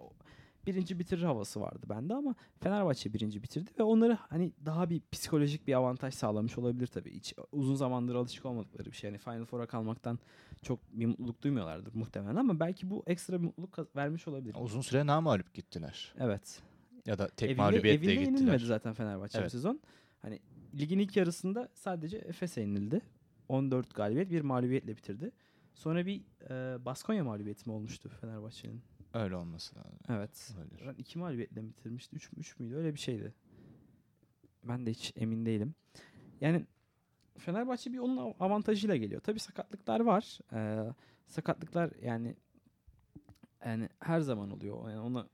birinci 0.67 0.99
bitirir 0.99 1.23
havası 1.23 1.61
vardı 1.61 1.87
bende 1.89 2.15
ama 2.15 2.35
Fenerbahçe 2.61 3.13
birinci 3.13 3.43
bitirdi 3.43 3.71
ve 3.79 3.83
onları 3.83 4.19
hani 4.29 4.53
daha 4.67 4.91
bir 4.91 5.03
psikolojik 5.13 5.67
bir 5.67 5.75
avantaj 5.75 6.15
sağlamış 6.15 6.59
olabilir 6.59 6.87
tabii. 6.87 7.15
Hiç 7.15 7.35
uzun 7.53 7.75
zamandır 7.75 8.15
alışık 8.15 8.45
olmadıkları 8.47 8.91
bir 8.91 8.97
şey. 8.97 9.11
Yani 9.11 9.19
Final 9.19 9.45
Four'a 9.45 9.67
kalmaktan 9.67 10.19
çok 10.63 10.81
bir 10.93 11.07
mutluluk 11.07 11.43
duymuyorlardır 11.43 11.95
muhtemelen 11.95 12.37
ama 12.37 12.61
belki 12.61 12.91
bu 12.91 13.03
ekstra 13.07 13.39
bir 13.41 13.45
mutluluk 13.45 13.97
vermiş 13.97 14.29
olabilir. 14.29 14.57
Uzun 14.61 14.81
süre 14.81 15.07
namağlup 15.07 15.55
gittiler. 15.55 16.15
Evet. 16.19 16.63
Ya 17.07 17.19
da 17.19 17.29
tek 17.29 17.51
evinde, 17.51 17.63
mağlubiyetle 17.63 17.91
evinde 17.91 18.15
gittiler. 18.15 18.39
yenilmedi 18.41 18.65
zaten 18.67 18.93
Fenerbahçe 18.93 19.39
bu 19.39 19.43
Evet. 19.43 19.53
sezon. 19.53 19.81
Hani 20.23 20.41
ligin 20.79 20.99
ilk 20.99 21.17
yarısında 21.17 21.69
sadece 21.75 22.17
Efes'e 22.17 22.61
yenildi. 22.61 23.01
14 23.53 23.95
galibiyet, 23.95 24.31
bir 24.31 24.41
mağlubiyetle 24.41 24.97
bitirdi. 24.97 25.31
Sonra 25.75 26.07
bir 26.07 26.23
e, 26.51 26.85
Baskonya 26.85 27.25
mağlubiyeti 27.25 27.69
mi 27.69 27.75
olmuştu 27.75 28.09
Fenerbahçe'nin? 28.21 28.83
Öyle 29.15 29.37
olması 29.37 29.77
lazım. 29.77 29.99
Evet. 30.09 30.55
Ben 30.87 30.95
iki 30.95 31.19
mağlubiyetle 31.19 31.61
mi 31.63 31.69
bitirmişti? 31.69 32.17
Üç, 32.17 32.33
mü- 32.33 32.39
üç 32.41 32.59
müydü? 32.59 32.75
Öyle 32.77 32.95
bir 32.95 32.99
şeydi. 32.99 33.35
Ben 34.65 34.87
de 34.87 34.91
hiç 34.91 35.13
emin 35.17 35.47
değilim. 35.47 35.75
Yani 36.41 36.67
Fenerbahçe 37.39 37.93
bir 37.93 37.99
onun 37.99 38.17
av- 38.17 38.35
avantajıyla 38.41 38.97
geliyor. 38.97 39.21
Tabii 39.21 39.39
sakatlıklar 39.39 40.01
var. 40.01 40.39
Ee, 40.53 40.93
sakatlıklar 41.27 41.91
yani 42.03 42.37
yani 43.67 43.89
her 44.01 44.21
zaman 44.21 44.51
oluyor. 44.51 44.91
Yani 44.91 45.01
ona 45.01 45.29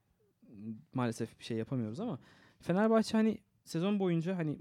maalesef 0.94 1.38
bir 1.38 1.44
şey 1.44 1.56
yapamıyoruz 1.56 2.00
ama 2.00 2.18
Fenerbahçe 2.60 3.16
hani 3.16 3.38
sezon 3.64 3.98
boyunca 3.98 4.36
hani 4.36 4.58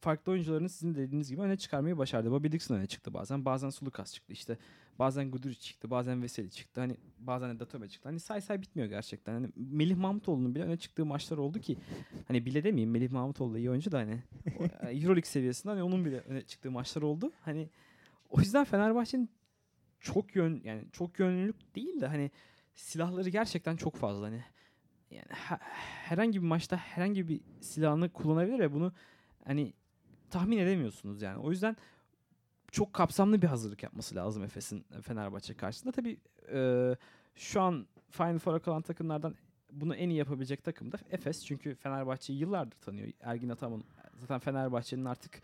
farklı 0.00 0.32
oyuncularını 0.32 0.68
sizin 0.68 0.94
dediğiniz 0.94 1.30
gibi 1.30 1.40
öne 1.40 1.56
çıkarmayı 1.56 1.98
başardı. 1.98 2.30
Bobby 2.30 2.48
Dixon 2.48 2.76
öne 2.76 2.86
çıktı 2.86 3.14
bazen. 3.14 3.44
Bazen 3.44 3.70
Sulukas 3.70 4.14
çıktı 4.14 4.32
işte. 4.32 4.58
Bazen 4.98 5.30
Guduric 5.30 5.60
çıktı. 5.60 5.90
Bazen 5.90 6.22
Veseli 6.22 6.50
çıktı. 6.50 6.80
Hani 6.80 6.96
bazen 7.18 7.54
de 7.54 7.60
Datome 7.60 7.88
çıktı. 7.88 8.08
Hani 8.08 8.20
say 8.20 8.40
say 8.40 8.62
bitmiyor 8.62 8.88
gerçekten. 8.88 9.32
Hani 9.32 9.48
Melih 9.56 9.96
Mahmutoğlu'nun 9.96 10.54
bile 10.54 10.64
öne 10.64 10.76
çıktığı 10.76 11.04
maçlar 11.06 11.38
oldu 11.38 11.58
ki 11.60 11.78
hani 12.28 12.46
bile 12.46 12.64
demeyeyim 12.64 12.90
Melih 12.90 13.10
Mahmutoğlu 13.10 13.58
iyi 13.58 13.70
oyuncu 13.70 13.92
da 13.92 13.98
hani 13.98 14.12
e, 14.80 14.90
Euroleague 14.90 15.22
seviyesinde 15.30 15.72
hani 15.72 15.82
onun 15.82 16.04
bile 16.04 16.20
öne 16.20 16.42
çıktığı 16.42 16.70
maçlar 16.70 17.02
oldu. 17.02 17.32
Hani 17.40 17.70
o 18.28 18.40
yüzden 18.40 18.64
Fenerbahçe'nin 18.64 19.30
çok 20.00 20.36
yön 20.36 20.60
yani 20.64 20.84
çok 20.92 21.18
yönlülük 21.18 21.74
değil 21.76 22.00
de 22.00 22.06
hani 22.06 22.30
silahları 22.74 23.28
gerçekten 23.28 23.76
çok 23.76 23.96
fazla 23.96 24.26
hani 24.26 24.44
yani 25.10 25.32
ha- 25.32 25.58
herhangi 26.04 26.42
bir 26.42 26.46
maçta 26.46 26.76
herhangi 26.76 27.28
bir 27.28 27.40
silahını 27.60 28.12
kullanabilir 28.12 28.58
ve 28.58 28.72
bunu 28.72 28.92
hani 29.44 29.72
tahmin 30.30 30.58
edemiyorsunuz 30.58 31.22
yani. 31.22 31.38
O 31.38 31.50
yüzden 31.50 31.76
çok 32.70 32.92
kapsamlı 32.92 33.42
bir 33.42 33.46
hazırlık 33.46 33.82
yapması 33.82 34.14
lazım 34.14 34.42
Efes'in 34.44 34.84
Fenerbahçe 35.02 35.54
karşısında. 35.54 35.92
Tabii 35.92 36.16
e, 36.52 36.96
şu 37.34 37.60
an 37.60 37.86
Final 38.10 38.38
Four'a 38.38 38.58
kalan 38.58 38.82
takımlardan 38.82 39.34
bunu 39.72 39.94
en 39.94 40.08
iyi 40.08 40.18
yapabilecek 40.18 40.64
takım 40.64 40.92
da 40.92 40.98
Efes. 41.10 41.46
Çünkü 41.46 41.74
Fenerbahçe'yi 41.74 42.38
yıllardır 42.38 42.76
tanıyor. 42.76 43.08
Ergin 43.20 43.48
Ataman 43.48 43.84
zaten 44.14 44.38
Fenerbahçe'nin 44.38 45.04
artık 45.04 45.42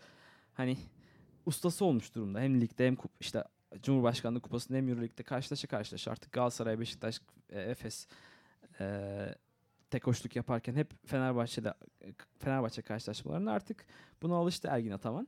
hani 0.53 0.77
ustası 1.45 1.85
olmuş 1.85 2.15
durumda. 2.15 2.39
Hem 2.39 2.61
ligde 2.61 2.87
hem 2.87 2.97
işte 3.19 3.43
Cumhurbaşkanlığı 3.81 4.39
Kupası'nda 4.39 4.77
hem 4.77 4.89
Euroleague'de 4.89 5.23
karşılaşa 5.23 5.67
karşılaşa 5.67 6.11
artık 6.11 6.31
Galatasaray, 6.31 6.79
Beşiktaş, 6.79 7.19
e, 7.49 7.61
Efes 7.61 8.07
e, 8.79 8.85
tek 9.95 10.07
hoşluk 10.07 10.35
yaparken 10.35 10.75
hep 10.75 11.07
Fenerbahçe'de 11.07 11.73
Fenerbahçe 12.39 12.81
karşılaşmalarında 12.81 13.51
artık 13.51 13.85
buna 14.21 14.35
alıştı 14.35 14.67
Ergin 14.71 14.91
Ataman. 14.91 15.27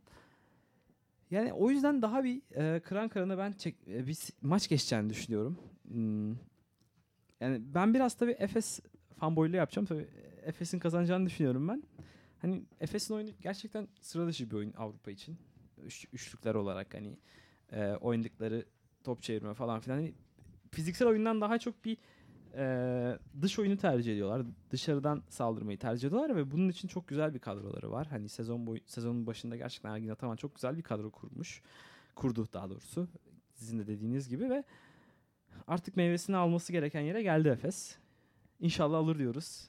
Yani 1.31 1.53
o 1.53 1.69
yüzden 1.69 2.01
daha 2.01 2.23
bir 2.23 2.41
e, 2.55 2.79
kıran 2.79 3.09
kırana 3.09 3.37
ben 3.37 3.51
çek, 3.51 3.75
e, 3.87 4.07
bir 4.07 4.17
maç 4.41 4.69
geçeceğini 4.69 5.09
düşünüyorum. 5.09 5.57
Hmm. 5.87 6.29
Yani 7.39 7.61
ben 7.61 7.93
biraz 7.93 8.13
tabii 8.13 8.35
Efes 8.39 8.79
fanboyluğu 9.19 9.55
yapacağım. 9.55 9.85
Tabii 9.85 10.07
Efes'in 10.43 10.79
kazanacağını 10.79 11.25
düşünüyorum 11.25 11.67
ben. 11.67 11.83
Hani 12.41 12.63
Efes'in 12.79 13.13
oyunu 13.13 13.29
gerçekten 13.41 13.87
sıra 14.01 14.27
dışı 14.27 14.51
bir 14.51 14.55
oyun 14.55 14.73
Avrupa 14.77 15.11
için. 15.11 15.37
Üç, 15.85 16.07
üçlükler 16.13 16.55
olarak 16.55 16.93
hani 16.93 17.17
e, 17.71 17.91
oynadıkları 17.91 18.65
top 19.03 19.21
çevirme 19.21 19.53
falan 19.53 19.79
filan. 19.79 19.95
Hani 19.95 20.13
fiziksel 20.71 21.07
oyundan 21.07 21.41
daha 21.41 21.59
çok 21.59 21.85
bir 21.85 21.97
e, 22.53 23.17
dış 23.41 23.59
oyunu 23.59 23.77
tercih 23.77 24.13
ediyorlar. 24.13 24.45
Dışarıdan 24.71 25.23
saldırmayı 25.29 25.77
tercih 25.77 26.07
ediyorlar 26.07 26.35
ve 26.35 26.51
bunun 26.51 26.69
için 26.69 26.87
çok 26.87 27.07
güzel 27.07 27.33
bir 27.33 27.39
kadroları 27.39 27.91
var. 27.91 28.07
Hani 28.07 28.29
sezon 28.29 28.67
boyu 28.67 28.79
sezonun 28.85 29.27
başında 29.27 29.55
gerçekten 29.55 29.91
Ergin 29.91 30.09
Ataman 30.09 30.35
çok 30.35 30.55
güzel 30.55 30.77
bir 30.77 30.81
kadro 30.81 31.11
kurmuş. 31.11 31.61
Kurdu 32.15 32.47
daha 32.53 32.69
doğrusu. 32.69 33.07
Sizin 33.53 33.79
de 33.79 33.87
dediğiniz 33.87 34.29
gibi 34.29 34.49
ve 34.49 34.63
artık 35.67 35.97
meyvesini 35.97 36.35
alması 36.37 36.71
gereken 36.71 37.01
yere 37.01 37.23
geldi 37.23 37.47
Efes. 37.47 37.95
İnşallah 38.59 38.97
alır 38.97 39.17
diyoruz. 39.19 39.67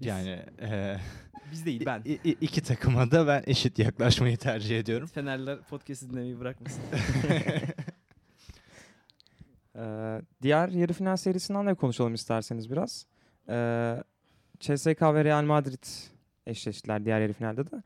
Yani 0.00 0.42
e, 0.60 0.96
Biz 1.52 1.66
değil 1.66 1.82
ben. 1.86 2.02
i- 2.06 2.36
iki 2.40 2.62
takıma 2.62 3.10
da 3.10 3.26
ben 3.26 3.42
eşit 3.46 3.78
yaklaşmayı 3.78 4.36
tercih 4.36 4.78
ediyorum. 4.78 5.06
Fenerler 5.06 5.62
podcast 5.62 6.02
dinlemeyi 6.10 6.40
bırakmasın. 6.40 6.82
Ee, 9.78 10.22
diğer 10.42 10.68
yarı 10.68 10.92
final 10.92 11.16
serisinden 11.16 11.66
de 11.66 11.74
konuşalım 11.74 12.14
isterseniz 12.14 12.70
biraz. 12.70 13.06
Ee, 13.48 13.96
CSK 14.60 15.02
ve 15.02 15.24
Real 15.24 15.44
Madrid 15.44 15.84
eşleştiler 16.46 17.04
diğer 17.04 17.20
yarı 17.20 17.32
finalde 17.32 17.70
de. 17.70 17.82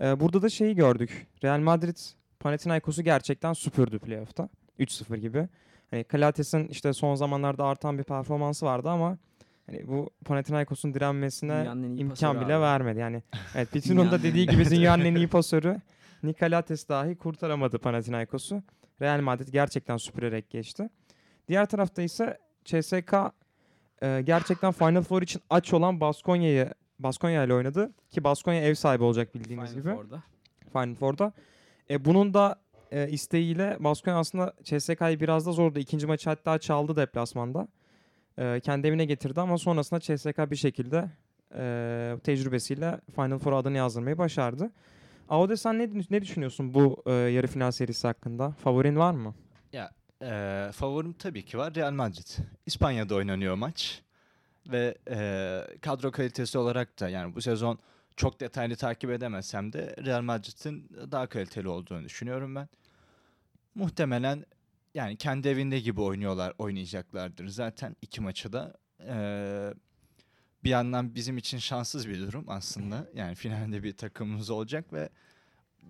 Ee, 0.00 0.20
burada 0.20 0.42
da 0.42 0.48
şeyi 0.48 0.74
gördük. 0.74 1.26
Real 1.44 1.58
Madrid 1.60 1.96
Panathinaikos'u 2.40 3.02
gerçekten 3.02 3.52
süpürdü 3.52 3.98
playoff'ta. 3.98 4.48
3-0 4.78 5.16
gibi. 5.16 5.48
Hani 5.90 6.04
Kalates'in 6.04 6.68
işte 6.68 6.92
son 6.92 7.14
zamanlarda 7.14 7.64
artan 7.64 7.98
bir 7.98 8.04
performansı 8.04 8.66
vardı 8.66 8.88
ama 8.88 9.18
hani 9.66 9.88
bu 9.88 10.10
Panathinaikos'un 10.24 10.94
direnmesine 10.94 11.68
imkan 11.96 12.40
bile 12.40 12.54
abi. 12.54 12.62
vermedi. 12.62 12.98
Yani 12.98 13.22
evet 13.54 13.70
Pitino'nun 13.72 14.10
da 14.10 14.22
dediği 14.22 14.46
gibi 14.46 14.70
dünyanın 14.70 15.04
en 15.04 15.14
iyi 15.14 15.28
pasörü. 15.28 15.76
Nikolates 16.22 16.88
dahi 16.88 17.16
kurtaramadı 17.16 17.78
Panathinaikos'u. 17.78 18.62
Real 19.02 19.20
Madrid 19.20 19.48
gerçekten 19.48 19.96
süpürerek 19.96 20.50
geçti. 20.50 20.88
Diğer 21.48 21.66
tarafta 21.66 22.02
ise 22.02 22.38
CSK 22.64 23.14
e, 24.02 24.22
gerçekten 24.22 24.72
Final 24.72 25.02
Four 25.02 25.22
için 25.22 25.42
aç 25.50 25.74
olan 25.74 26.00
Baskonya'yı 26.00 26.70
Baskonya 26.98 27.44
ile 27.44 27.54
oynadı 27.54 27.92
ki 28.10 28.24
Baskonya 28.24 28.60
ev 28.60 28.74
sahibi 28.74 29.04
olacak 29.04 29.34
bildiğiniz 29.34 29.70
Final 29.70 29.82
gibi 29.82 29.94
Four'da. 29.94 30.22
Final 30.72 30.94
Four'da. 30.94 31.32
E, 31.90 32.04
bunun 32.04 32.34
da 32.34 32.56
e, 32.90 33.08
isteğiyle 33.08 33.76
Baskonya 33.80 34.18
aslında 34.18 34.54
CSK'yı 34.62 35.20
biraz 35.20 35.46
da 35.46 35.52
zordu. 35.52 35.78
İkinci 35.78 36.06
maçı 36.06 36.30
hatta 36.30 36.58
çaldı 36.58 36.96
deplasmanda. 36.96 37.68
E, 38.38 38.60
kendi 38.60 38.86
evine 38.86 39.04
getirdi 39.04 39.40
ama 39.40 39.58
sonrasında 39.58 40.00
CSK 40.00 40.50
bir 40.50 40.56
şekilde 40.56 41.10
e, 41.54 42.16
tecrübesiyle 42.24 43.00
Final 43.14 43.38
Four 43.38 43.52
adını 43.52 43.76
yazdırmayı 43.76 44.18
başardı. 44.18 44.70
Aude 45.28 45.56
sen 45.56 45.78
ne, 45.78 45.90
ne 46.10 46.22
düşünüyorsun 46.22 46.74
bu 46.74 47.02
e, 47.06 47.12
yarı 47.12 47.46
final 47.46 47.70
serisi 47.70 48.06
hakkında? 48.06 48.50
Favorin 48.50 48.96
var 48.96 49.12
mı? 49.12 49.34
E, 50.22 50.70
favorim 50.72 51.12
tabii 51.12 51.44
ki 51.44 51.58
var 51.58 51.74
Real 51.74 51.92
Madrid. 51.92 52.44
İspanya'da 52.66 53.14
oynanıyor 53.14 53.54
maç. 53.54 54.02
Ve 54.66 54.98
e, 55.10 55.78
kadro 55.80 56.10
kalitesi 56.10 56.58
olarak 56.58 57.00
da 57.00 57.08
yani 57.08 57.34
bu 57.34 57.42
sezon 57.42 57.78
çok 58.16 58.40
detaylı 58.40 58.76
takip 58.76 59.10
edemesem 59.10 59.72
de 59.72 59.96
Real 60.04 60.22
Madrid'in 60.22 60.88
daha 61.12 61.26
kaliteli 61.26 61.68
olduğunu 61.68 62.04
düşünüyorum 62.04 62.54
ben. 62.54 62.68
Muhtemelen 63.74 64.46
yani 64.94 65.16
kendi 65.16 65.48
evinde 65.48 65.80
gibi 65.80 66.00
oynuyorlar, 66.00 66.52
oynayacaklardır 66.58 67.48
zaten 67.48 67.96
iki 68.02 68.20
maçı 68.20 68.52
da. 68.52 68.74
Ee, 69.06 69.74
bir 70.64 70.70
yandan 70.70 71.14
bizim 71.14 71.36
için 71.38 71.58
şanssız 71.58 72.08
bir 72.08 72.18
durum 72.18 72.44
aslında. 72.48 73.08
Yani 73.14 73.34
finalde 73.34 73.82
bir 73.82 73.96
takımımız 73.96 74.50
olacak 74.50 74.92
ve 74.92 75.08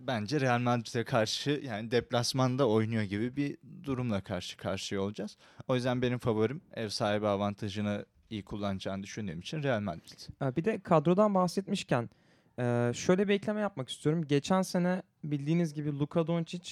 bence 0.07 0.41
Real 0.41 0.59
Madrid'e 0.59 1.05
karşı 1.05 1.51
yani 1.65 1.91
deplasmanda 1.91 2.69
oynuyor 2.69 3.03
gibi 3.03 3.37
bir 3.37 3.57
durumla 3.85 4.21
karşı 4.21 4.57
karşıya 4.57 5.01
olacağız. 5.01 5.37
O 5.69 5.75
yüzden 5.75 6.03
benim 6.03 6.19
favorim 6.19 6.61
ev 6.75 6.89
sahibi 6.89 7.27
avantajını 7.27 8.07
iyi 8.31 8.45
kullanacağını 8.45 9.03
düşündüğüm 9.03 9.41
için 9.41 9.63
Real 9.63 9.81
Madrid. 9.81 10.21
E, 10.43 10.57
Bir 10.57 10.65
de 10.65 10.81
kadrodan 10.81 11.35
bahsetmişken 11.35 12.11
e, 12.59 12.93
şöyle 12.95 13.29
bir 13.29 13.35
ekleme 13.35 13.61
yapmak 13.61 13.89
istiyorum. 13.89 14.25
Geçen 14.29 14.63
sene 14.63 15.03
bildiğiniz 15.25 15.75
gibi 15.75 15.99
Luka 15.99 16.27
Doncic 16.27 16.71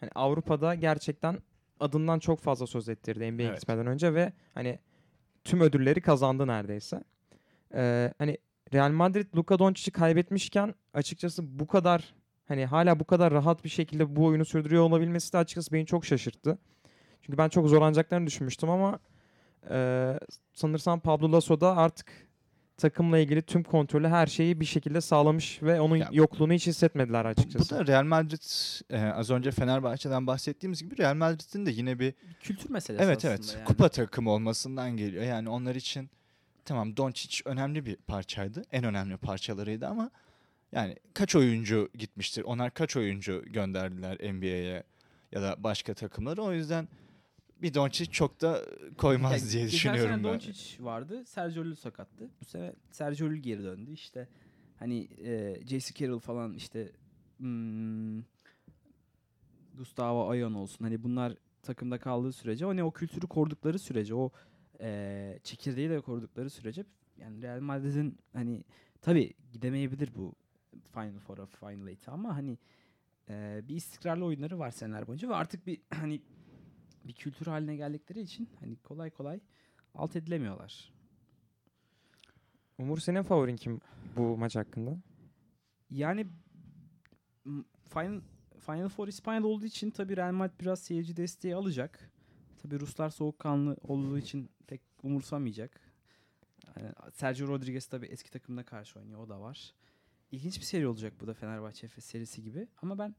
hani 0.00 0.10
Avrupa'da 0.14 0.74
gerçekten 0.74 1.38
adından 1.80 2.18
çok 2.18 2.40
fazla 2.40 2.66
söz 2.66 2.88
ettirdi 2.88 3.32
NBA'ye 3.32 3.48
Evet. 3.48 3.60
gitmeden 3.60 3.86
önce 3.86 4.14
ve 4.14 4.32
hani 4.54 4.78
tüm 5.44 5.60
ödülleri 5.60 6.00
kazandı 6.00 6.46
neredeyse. 6.46 7.04
E, 7.74 8.12
hani 8.18 8.38
Real 8.72 8.90
Madrid 8.90 9.26
Luka 9.36 9.58
Doncic'i 9.58 9.90
kaybetmişken 9.92 10.74
açıkçası 10.94 11.58
bu 11.58 11.66
kadar 11.66 12.14
hani 12.48 12.66
hala 12.66 13.00
bu 13.00 13.04
kadar 13.04 13.32
rahat 13.32 13.64
bir 13.64 13.68
şekilde 13.68 14.16
bu 14.16 14.24
oyunu 14.24 14.44
sürdürüyor 14.44 14.82
olabilmesi 14.82 15.32
de 15.32 15.38
açıkçası 15.38 15.72
beni 15.72 15.86
çok 15.86 16.04
şaşırttı. 16.06 16.58
Çünkü 17.22 17.38
ben 17.38 17.48
çok 17.48 17.68
zorlanacaklarını 17.68 18.26
düşünmüştüm 18.26 18.70
ama 18.70 18.98
e, 19.70 20.18
sanırsam 20.52 21.00
Pablo 21.00 21.32
Lasso 21.32 21.60
da 21.60 21.76
artık 21.76 22.06
takımla 22.76 23.18
ilgili 23.18 23.42
tüm 23.42 23.62
kontrolü 23.62 24.08
her 24.08 24.26
şeyi 24.26 24.60
bir 24.60 24.64
şekilde 24.64 25.00
sağlamış 25.00 25.62
ve 25.62 25.80
onun 25.80 25.96
Ya- 25.96 26.08
yokluğunu 26.12 26.52
hiç 26.52 26.66
hissetmediler 26.66 27.24
Bu, 27.24 27.28
açıkçası. 27.28 27.74
bu 27.74 27.78
da 27.78 27.86
Real 27.86 28.04
Madrid 28.04 28.42
e, 28.90 29.00
az 29.12 29.30
önce 29.30 29.50
Fenerbahçe'den 29.50 30.26
bahsettiğimiz 30.26 30.82
gibi 30.82 30.98
Real 30.98 31.14
Madrid'in 31.14 31.66
de 31.66 31.70
yine 31.70 31.98
bir 31.98 32.14
Bir 32.28 32.34
kültür 32.40 32.70
meselesi 32.70 33.04
Evet 33.04 33.16
aslında 33.16 33.32
evet 33.34 33.54
yani. 33.56 33.64
kupa 33.64 33.88
takımı 33.88 34.30
olmasından 34.30 34.90
geliyor. 34.96 35.24
Yani 35.24 35.48
onlar 35.48 35.74
için 35.74 36.10
tamam 36.64 36.96
Doncic 36.96 37.42
önemli 37.44 37.86
bir 37.86 37.96
parçaydı. 37.96 38.62
En 38.72 38.84
önemli 38.84 39.16
parçalarıydı 39.16 39.86
ama 39.86 40.10
yani 40.74 40.96
kaç 41.14 41.36
oyuncu 41.36 41.88
gitmiştir? 41.94 42.42
Onlar 42.42 42.74
kaç 42.74 42.96
oyuncu 42.96 43.42
gönderdiler 43.46 44.34
NBA'ye 44.34 44.82
ya 45.32 45.42
da 45.42 45.56
başka 45.58 45.94
takımlara. 45.94 46.42
O 46.42 46.52
yüzden 46.52 46.88
bir 47.62 47.74
Doncic 47.74 48.10
çok 48.10 48.40
da 48.40 48.62
koymaz 48.98 49.54
Ya, 49.54 49.60
diye 49.60 49.72
düşünüyorum 49.72 50.14
ben. 50.16 50.24
Doncic 50.24 50.84
vardı. 50.84 51.24
Sergio 51.26 51.64
Llull 51.64 51.74
sakattı. 51.74 52.30
Bu 52.40 52.44
sene 52.44 52.72
Sergio 52.90 53.26
Llull 53.26 53.36
geri 53.36 53.64
döndü. 53.64 53.92
İşte 53.92 54.28
hani 54.78 55.08
e, 55.24 55.60
J.C. 55.66 55.94
Carroll 55.94 56.18
falan 56.18 56.54
işte 56.54 56.92
hmm, 57.38 58.22
Gustavo 59.74 60.30
Ayon 60.30 60.54
olsun. 60.54 60.84
Hani 60.84 61.02
bunlar 61.02 61.34
takımda 61.62 61.98
kaldığı 61.98 62.32
sürece 62.32 62.64
hani 62.64 62.84
o 62.84 62.90
kültürü 62.90 63.26
korudukları 63.26 63.78
sürece 63.78 64.14
o 64.14 64.30
e, 64.80 65.38
çekirdeği 65.44 65.90
de 65.90 66.00
korudukları 66.00 66.50
sürece 66.50 66.84
yani 67.18 67.42
Real 67.42 67.60
Madrid'in 67.60 68.18
hani 68.32 68.64
tabi 69.02 69.32
gidemeyebilir 69.52 70.10
bu 70.14 70.34
Final 70.92 71.18
Four'a 71.18 71.46
Final 71.46 71.88
Eight'e 71.88 72.10
ama 72.10 72.36
hani 72.36 72.58
e, 73.28 73.60
bir 73.68 73.76
istikrarlı 73.76 74.24
oyunları 74.24 74.58
var 74.58 74.70
seneler 74.70 75.06
boyunca 75.06 75.28
ve 75.28 75.34
artık 75.34 75.66
bir 75.66 75.80
hani 75.94 76.20
bir 77.04 77.12
kültür 77.12 77.46
haline 77.46 77.76
geldikleri 77.76 78.20
için 78.20 78.48
hani 78.60 78.76
kolay 78.76 79.10
kolay 79.10 79.40
alt 79.94 80.16
edilemiyorlar. 80.16 80.92
Umur 82.78 82.98
senin 82.98 83.22
favorin 83.22 83.56
kim 83.56 83.80
bu 84.16 84.36
maç 84.36 84.56
hakkında? 84.56 84.98
Yani 85.90 86.26
Final 87.88 88.20
Final 88.60 88.88
Four 88.88 89.08
İspanya'da 89.08 89.46
olduğu 89.46 89.66
için 89.66 89.90
tabii 89.90 90.16
Real 90.16 90.32
Madrid 90.32 90.60
biraz 90.60 90.82
seyirci 90.82 91.16
desteği 91.16 91.56
alacak. 91.56 92.10
Tabii 92.62 92.80
Ruslar 92.80 93.10
soğukkanlı 93.10 93.76
olduğu 93.82 94.18
için 94.18 94.50
pek 94.66 94.80
umursamayacak. 95.02 95.80
Yani 96.76 96.92
Sergio 97.12 97.48
Rodriguez 97.48 97.86
tabii 97.86 98.06
eski 98.06 98.30
takımına 98.30 98.64
karşı 98.64 98.98
oynuyor. 98.98 99.20
O 99.20 99.28
da 99.28 99.40
var. 99.40 99.74
İlginç 100.34 100.58
bir 100.58 100.64
seri 100.64 100.86
olacak 100.86 101.12
bu 101.20 101.26
da 101.26 101.34
Fenerbahçe 101.34 101.86
Efes 101.86 102.04
serisi 102.04 102.42
gibi. 102.42 102.68
Ama 102.82 102.98
ben 102.98 103.14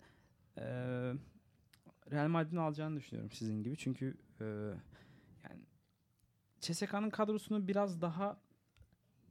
eee 0.58 1.14
Real 2.12 2.28
Madrid'in 2.28 2.58
alacağını 2.58 2.98
düşünüyorum 2.98 3.32
sizin 3.32 3.64
gibi. 3.64 3.78
Çünkü 3.78 4.18
eee, 4.42 4.48
yani 5.44 5.62
CSK'nın 6.62 7.10
kadrosunu 7.10 7.68
biraz 7.68 8.02
daha 8.02 8.38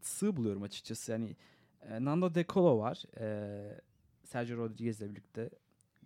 sığ 0.00 0.36
buluyorum 0.36 0.62
açıkçası. 0.62 1.12
Yani 1.12 1.36
e, 1.82 2.04
Nando 2.04 2.34
De 2.34 2.44
Colo 2.48 2.78
var. 2.78 3.02
E, 3.20 3.80
Sergio 4.24 4.56
Rodriguez'le 4.56 5.00
birlikte 5.00 5.50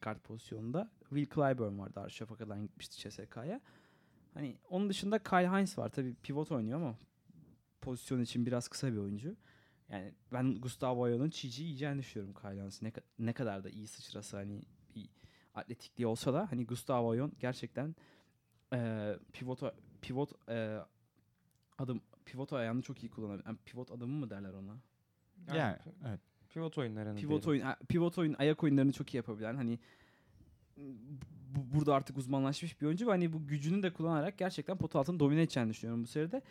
guard 0.03 0.21
pozisyonunda. 0.21 0.91
Will 1.01 1.27
Clyburn 1.35 1.79
var. 1.79 1.95
Darüşşafaka'dan 1.95 2.63
gitmişti 2.63 3.11
CSK'ya. 3.11 3.61
Hani 4.35 4.57
onun 4.71 4.89
dışında 4.89 5.19
Kyle 5.23 5.49
Hines 5.49 5.79
var. 5.79 5.89
Tabii 5.89 6.15
pivot 6.15 6.53
oynuyor 6.53 6.79
ama 6.81 6.99
pozisyon 7.81 8.21
için 8.21 8.47
biraz 8.47 8.69
kısa 8.69 8.93
bir 8.93 8.97
oyuncu. 8.99 9.37
Yani 9.93 10.13
ben 10.33 10.61
Gustavo 10.61 11.05
Ayon'un 11.05 11.31
çiğci 11.31 11.63
yiyeceğini 11.63 11.99
düşünüyorum 11.99 12.35
Kyle. 12.41 12.69
Ne, 12.83 12.93
ne 13.19 13.33
kadar 13.33 13.65
da 13.65 13.71
iyi 13.71 13.87
sıçrası 13.87 14.37
hani 14.37 14.63
bir 14.97 15.09
atletikliği 15.55 16.07
olsa 16.07 16.35
da 16.35 16.47
hani 16.51 16.67
Gustavo 16.67 17.11
Ayon 17.11 17.33
gerçekten 17.41 17.95
e, 18.73 19.13
pivot 19.33 19.63
pivot 20.03 20.49
e, 20.49 20.79
adım 21.79 22.01
pivot 22.25 22.53
ayağını 22.53 22.83
çok 22.83 23.03
iyi 23.03 23.11
kullanabilir. 23.11 23.47
Yani 23.47 23.59
pivot 23.67 23.91
adımı 23.91 24.19
mı 24.19 24.31
derler 24.31 24.53
ona? 24.53 24.77
Yani 25.55 25.77
evet. 26.09 26.21
pivot 26.49 26.79
oyunlarını 26.79 27.19
Pivot 27.19 27.45
diyelim. 27.47 27.67
oyun 27.67 27.77
pivot 27.89 28.19
oyun 28.19 28.37
ayak 28.39 28.65
oyunlarını 28.65 28.93
çok 28.93 29.15
iyi 29.15 29.17
yapabilen 29.17 29.55
hani 29.55 29.79
bu, 31.57 31.79
burada 31.79 31.95
artık 31.95 32.19
uzmanlaşmış 32.19 32.81
bir 32.81 32.87
oyuncu 32.87 33.07
ve 33.07 33.11
hani 33.11 33.33
bu 33.33 33.47
gücünü 33.47 33.83
de 33.83 33.93
kullanarak 33.93 34.39
gerçekten 34.39 34.77
pot 34.77 34.97
altını 34.97 35.21
domine 35.21 35.43
edeceğini 35.43 35.71
düşünüyorum 35.71 36.03
bu 36.03 36.07
seride. 36.07 36.43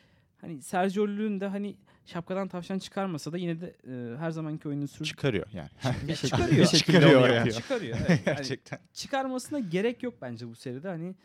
Hani 0.42 0.62
Sergio 0.62 1.04
Llull'ün 1.08 1.40
de 1.40 1.48
hani 1.48 1.76
şapkadan 2.06 2.48
tavşan 2.48 2.80
çıkarmasa 2.80 3.32
da 3.32 3.38
yine 3.38 3.62
de 3.62 3.76
e, 3.88 4.18
her 4.18 4.32
zamanki 4.32 4.68
oyunu 4.68 4.88
sürdürüp 4.88 5.06
Çıkarıyor 5.08 5.46
yani. 5.54 5.70
Bir 6.08 6.16
şekilde, 6.16 6.16
çıkarıyor. 6.38 6.62
bir 6.62 6.66
şekilde 6.78 6.98
Çıkarıyor 7.00 7.30
yani. 7.30 7.54
çıkarıyor. 7.54 7.98
Evet. 8.00 8.10
Yani 8.10 8.22
Gerçekten. 8.38 8.80
çıkarmasına 8.94 9.60
gerek 9.60 10.04
yok 10.04 10.14
bence 10.22 10.48
bu 10.48 10.56
seride. 10.56 10.88
Hani 10.88 11.16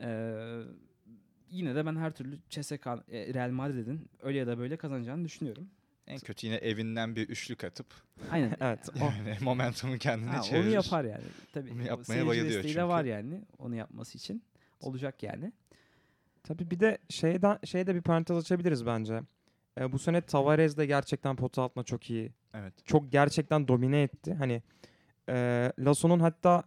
e, 0.00 0.08
yine 1.50 1.74
de 1.74 1.86
ben 1.86 1.96
her 1.96 2.10
türlü 2.10 2.38
CSK 2.50 2.86
e, 2.86 3.34
Real 3.34 3.50
Madrid'in 3.50 4.08
öyle 4.22 4.38
ya 4.38 4.46
da 4.46 4.58
böyle 4.58 4.76
kazanacağını 4.76 5.24
düşünüyorum. 5.24 5.68
En 6.06 6.18
kötü 6.18 6.46
yine 6.46 6.56
evinden 6.56 7.16
bir 7.16 7.28
üçlük 7.28 7.64
atıp 7.64 7.86
Aynen. 8.30 8.56
Evet. 8.60 8.88
o- 8.96 9.04
yani 9.04 9.36
momentumu 9.40 9.98
kendine 9.98 10.30
Ha, 10.30 10.42
çevirir. 10.42 10.64
onu 10.66 10.74
yapar 10.74 11.04
yani. 11.04 11.24
Tabii. 11.52 11.70
Onu 11.72 11.82
yapmaya 11.82 12.26
bayılıyor 12.26 12.54
desteği 12.54 12.64
de 12.74 12.78
çünkü. 12.78 12.88
var 12.88 13.04
yani 13.04 13.40
onu 13.58 13.74
yapması 13.74 14.18
için. 14.18 14.42
Olacak 14.80 15.22
yani. 15.22 15.52
Tabii 16.48 16.70
bir 16.70 16.80
de 16.80 16.98
şeyden 17.08 17.58
şeyde 17.64 17.94
bir 17.94 18.02
parantez 18.02 18.36
açabiliriz 18.36 18.86
bence. 18.86 19.20
Ee, 19.80 19.92
bu 19.92 19.98
sene 19.98 20.20
Tavares 20.20 20.76
de 20.76 20.86
gerçekten 20.86 21.36
pot 21.36 21.58
altına 21.58 21.84
çok 21.84 22.10
iyi. 22.10 22.32
Evet. 22.54 22.74
Çok 22.84 23.12
gerçekten 23.12 23.68
domine 23.68 24.02
etti. 24.02 24.34
Hani 24.34 24.62
e, 25.28 25.72
Lasso'nun 25.78 26.20
hatta 26.20 26.62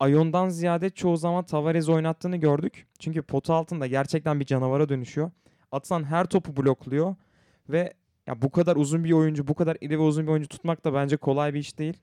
Ayon'dan 0.00 0.48
ziyade 0.48 0.90
çoğu 0.90 1.16
zaman 1.16 1.44
Tavares 1.44 1.88
oynattığını 1.88 2.36
gördük. 2.36 2.86
Çünkü 2.98 3.22
pot 3.22 3.50
altında 3.50 3.86
gerçekten 3.86 4.40
bir 4.40 4.44
canavara 4.44 4.88
dönüşüyor. 4.88 5.30
Atılan 5.72 6.04
her 6.04 6.26
topu 6.26 6.56
blokluyor 6.56 7.14
ve 7.68 7.92
ya 8.26 8.42
bu 8.42 8.50
kadar 8.50 8.76
uzun 8.76 9.04
bir 9.04 9.12
oyuncu, 9.12 9.48
bu 9.48 9.54
kadar 9.54 9.76
iri 9.80 9.98
ve 9.98 10.02
uzun 10.02 10.26
bir 10.26 10.32
oyuncu 10.32 10.48
tutmak 10.48 10.84
da 10.84 10.94
bence 10.94 11.16
kolay 11.16 11.54
bir 11.54 11.58
iş 11.58 11.78
değil. 11.78 11.98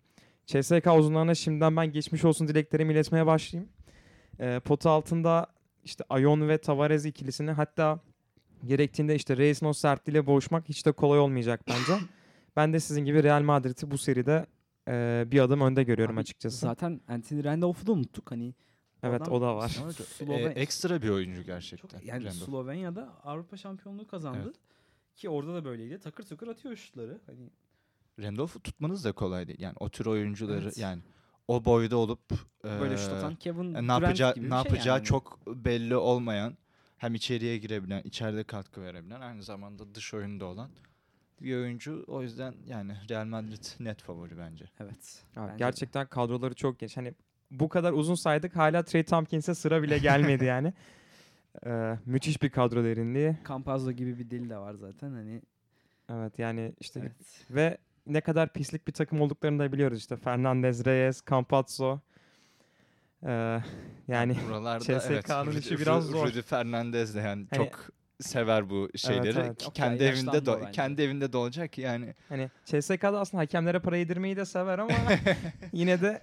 CSK 0.46 0.88
uzunlarına 0.98 1.36
şimdiden 1.36 1.76
ben 1.76 1.92
geçmiş 1.92 2.26
olsun 2.26 2.48
dileklerimi 2.48 2.94
iletmeye 2.94 3.26
başlayayım. 3.26 3.70
Ee, 4.40 4.60
potu 4.66 4.90
altında 4.90 5.59
işte 5.84 6.04
Ayon 6.10 6.48
ve 6.50 6.58
Tavares 6.58 7.06
ikilisini 7.06 7.52
hatta 7.52 8.00
gerektiğinde 8.66 9.16
işte 9.16 9.38
Reis'in 9.38 9.66
o 9.66 9.74
sertliğiyle 9.74 10.26
boğuşmak 10.26 10.70
hiç 10.70 10.86
de 10.86 10.92
kolay 10.92 11.20
olmayacak 11.20 11.62
bence. 11.68 12.06
ben 12.56 12.74
de 12.74 12.80
sizin 12.80 13.06
gibi 13.06 13.24
Real 13.24 13.42
Madrid'i 13.42 13.92
bu 13.92 13.98
seride 13.98 14.46
e, 14.88 15.24
bir 15.28 15.40
adım 15.40 15.62
önde 15.62 15.84
görüyorum 15.84 16.16
Abi, 16.16 16.22
açıkçası. 16.22 16.58
Zaten 16.58 17.02
Anthony 17.08 17.44
Randolph'u 17.44 17.88
da 17.88 17.92
unuttuk. 17.92 18.32
Hani 18.32 18.54
evet 19.04 19.22
adam 19.22 19.34
o 19.34 19.42
da 19.42 19.56
var. 19.56 19.70
Sonra 19.70 19.90
E, 19.90 19.94
Sloven- 19.94 20.54
ekstra 20.56 21.02
bir 21.02 21.10
oyuncu 21.10 21.38
çok, 21.38 21.46
gerçekten. 21.46 22.00
yani 22.04 22.24
Randolph. 22.26 22.46
Slovenya'da 22.46 23.10
Avrupa 23.24 23.58
şampiyonluğu 23.58 24.08
kazandı. 24.08 24.40
Evet. 24.44 24.56
Ki 25.16 25.30
orada 25.30 25.54
da 25.54 25.66
böyleydi. 25.66 26.00
Takır 26.00 26.24
takır 26.24 26.48
atıyor 26.48 26.76
şutları. 26.76 27.22
Hani 27.26 27.50
Randolph'u 28.22 28.60
tutmanız 28.60 29.04
da 29.06 29.12
kolay 29.12 29.48
değil. 29.48 29.60
Yani 29.62 29.76
o 29.80 29.90
tür 29.90 30.06
oyuncuları 30.06 30.64
Evet. 30.64 30.78
yani 30.78 31.02
o 31.50 31.66
boyda 31.66 31.98
olup 31.98 32.20
böyle 32.64 32.98
şut 32.98 33.10
atan 33.10 33.36
Kevin 33.36 33.74
e, 33.74 33.74
Durant 33.74 33.88
ne 33.88 33.92
yapacağı 33.92 34.34
gibi 34.34 34.46
bir 34.46 34.50
ne 34.50 34.62
şey 34.62 34.72
yapacağı 34.72 34.96
yani. 34.96 35.06
çok 35.06 35.48
belli 35.48 35.96
olmayan 35.96 36.58
hem 36.98 37.16
içeriye 37.16 37.58
girebilen, 37.58 38.02
içeride 38.04 38.44
katkı 38.44 38.82
verebilen 38.82 39.22
aynı 39.22 39.44
zamanda 39.44 39.96
dış 39.96 40.14
oyunda 40.14 40.46
olan 40.46 40.70
bir 41.42 41.56
oyuncu. 41.56 42.06
O 42.08 42.22
yüzden 42.22 42.54
yani 42.66 42.94
Real 43.10 43.26
Madrid 43.26 43.64
net 43.80 44.02
favori 44.02 44.38
bence. 44.38 44.66
Evet. 44.80 45.24
Abi 45.36 45.48
bence 45.48 45.54
de. 45.54 45.58
gerçekten 45.58 46.08
kadroları 46.08 46.54
çok 46.54 46.80
genç. 46.80 46.98
Hani 46.98 47.14
bu 47.52 47.70
kadar 47.70 47.94
uzun 47.94 48.16
saydık 48.16 48.56
hala 48.56 48.84
Trey 48.84 49.04
Tompkins'e 49.04 49.56
sıra 49.56 49.84
bile 49.84 49.98
gelmedi 49.98 50.46
yani. 50.56 50.74
Ee, 51.66 51.98
müthiş 52.06 52.42
bir 52.42 52.50
kadro 52.50 52.84
derinliği. 52.84 53.38
Campazzo 53.48 53.92
gibi 53.92 54.20
bir 54.20 54.30
deli 54.30 54.50
de 54.50 54.58
var 54.58 54.74
zaten. 54.74 55.12
Hani 55.12 55.42
Evet 56.12 56.40
yani 56.40 56.74
işte 56.80 57.00
evet. 57.00 57.46
ve 57.50 57.78
ne 58.10 58.22
kadar 58.22 58.54
pislik 58.54 58.88
bir 58.88 58.94
takım 58.94 59.22
olduklarını 59.22 59.60
da 59.60 59.72
biliyoruz 59.74 59.98
işte. 59.98 60.18
Fernandez, 60.18 60.86
Reyes, 60.86 61.22
Campazzo. 61.30 62.00
Ee, 63.24 63.60
yani 64.08 64.36
Buralarda 64.50 64.80
CSK'nın 64.84 65.14
evet. 65.14 65.30
Rudy- 65.30 65.60
işi 65.60 65.80
biraz 65.80 66.04
Ru- 66.06 66.12
zor. 66.12 66.28
Rudy 66.28 66.42
Fernandez 66.42 67.16
de 67.16 67.20
yani 67.20 67.48
Hani- 67.50 67.58
çok 67.70 67.90
sever 68.20 68.70
bu 68.70 68.90
şeyleri. 68.96 69.40
evet. 69.40 69.58
Ki 69.58 69.66
Yok 69.66 69.76
Kendi 69.76 70.04
evinde 70.04 70.06
yaşlandı 70.26 70.52
o 70.52 70.58
de 70.58 70.62
bence. 70.62 70.72
kendi 70.72 71.02
evinde 71.02 71.34
de 71.34 71.38
olacak 71.38 71.74
ki 71.74 71.82
yani. 71.82 72.14
hani 72.30 72.50
CSK'da 72.66 73.20
aslında 73.20 73.42
hakemlere 73.44 73.80
para 73.80 73.98
yedirmeyi 73.98 74.36
de 74.38 74.46
sever 74.46 74.80
ama 74.80 74.92
yine 75.74 76.02
de 76.02 76.22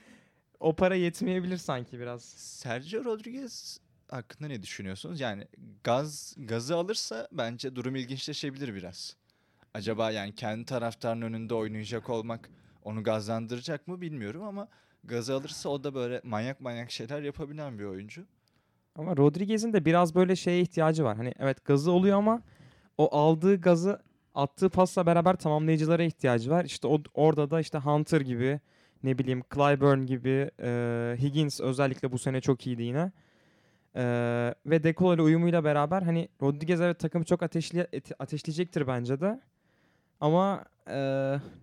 o 0.60 0.76
para 0.76 0.94
yetmeyebilir 0.94 1.56
sanki 1.56 1.98
biraz. 2.00 2.22
Sergio 2.36 3.04
Rodriguez 3.04 3.80
hakkında 4.10 4.48
ne 4.48 4.62
düşünüyorsunuz? 4.62 5.20
Yani 5.20 5.46
gaz 5.84 6.34
gazı 6.38 6.76
alırsa 6.76 7.28
bence 7.32 7.76
durum 7.76 7.96
ilginçleşebilir 7.96 8.74
biraz. 8.74 9.16
Acaba 9.74 10.10
yani 10.10 10.34
kendi 10.34 10.64
taraftarın 10.64 11.22
önünde 11.22 11.54
oynayacak 11.54 12.10
olmak 12.10 12.50
onu 12.84 13.02
gazlandıracak 13.02 13.88
mı 13.88 14.00
bilmiyorum 14.00 14.42
ama 14.42 14.68
gazı 15.04 15.34
alırsa 15.34 15.68
o 15.68 15.84
da 15.84 15.94
böyle 15.94 16.20
manyak 16.24 16.60
manyak 16.60 16.90
şeyler 16.90 17.22
yapabilen 17.22 17.78
bir 17.78 17.84
oyuncu. 17.84 18.24
Ama 18.96 19.16
Rodriguez'in 19.16 19.72
de 19.72 19.84
biraz 19.84 20.14
böyle 20.14 20.36
şeye 20.36 20.60
ihtiyacı 20.60 21.04
var. 21.04 21.16
Hani 21.16 21.34
evet 21.38 21.64
gazı 21.64 21.92
oluyor 21.92 22.18
ama 22.18 22.42
o 22.98 23.16
aldığı 23.16 23.60
gazı 23.60 24.02
attığı 24.34 24.70
pasla 24.70 25.06
beraber 25.06 25.36
tamamlayıcılara 25.36 26.02
ihtiyacı 26.02 26.50
var. 26.50 26.64
İşte 26.64 26.88
o, 26.88 27.02
orada 27.14 27.50
da 27.50 27.60
işte 27.60 27.78
Hunter 27.78 28.20
gibi 28.20 28.60
ne 29.02 29.18
bileyim 29.18 29.42
Clyburn 29.54 30.06
gibi 30.06 30.50
e, 30.62 31.16
Higgins 31.18 31.60
özellikle 31.60 32.12
bu 32.12 32.18
sene 32.18 32.40
çok 32.40 32.66
iyiydi 32.66 32.82
yine. 32.82 33.12
E, 33.96 34.02
ve 34.66 34.82
Decolo 34.82 35.14
ile 35.14 35.22
uyumuyla 35.22 35.64
beraber 35.64 36.02
hani 36.02 36.28
Rodriguez 36.42 36.80
evet 36.80 36.98
takımı 36.98 37.24
çok 37.24 37.42
ateşli, 37.42 37.86
ateşleyecektir 38.18 38.86
bence 38.86 39.20
de. 39.20 39.40
Ama 40.20 40.64
e, 40.88 40.94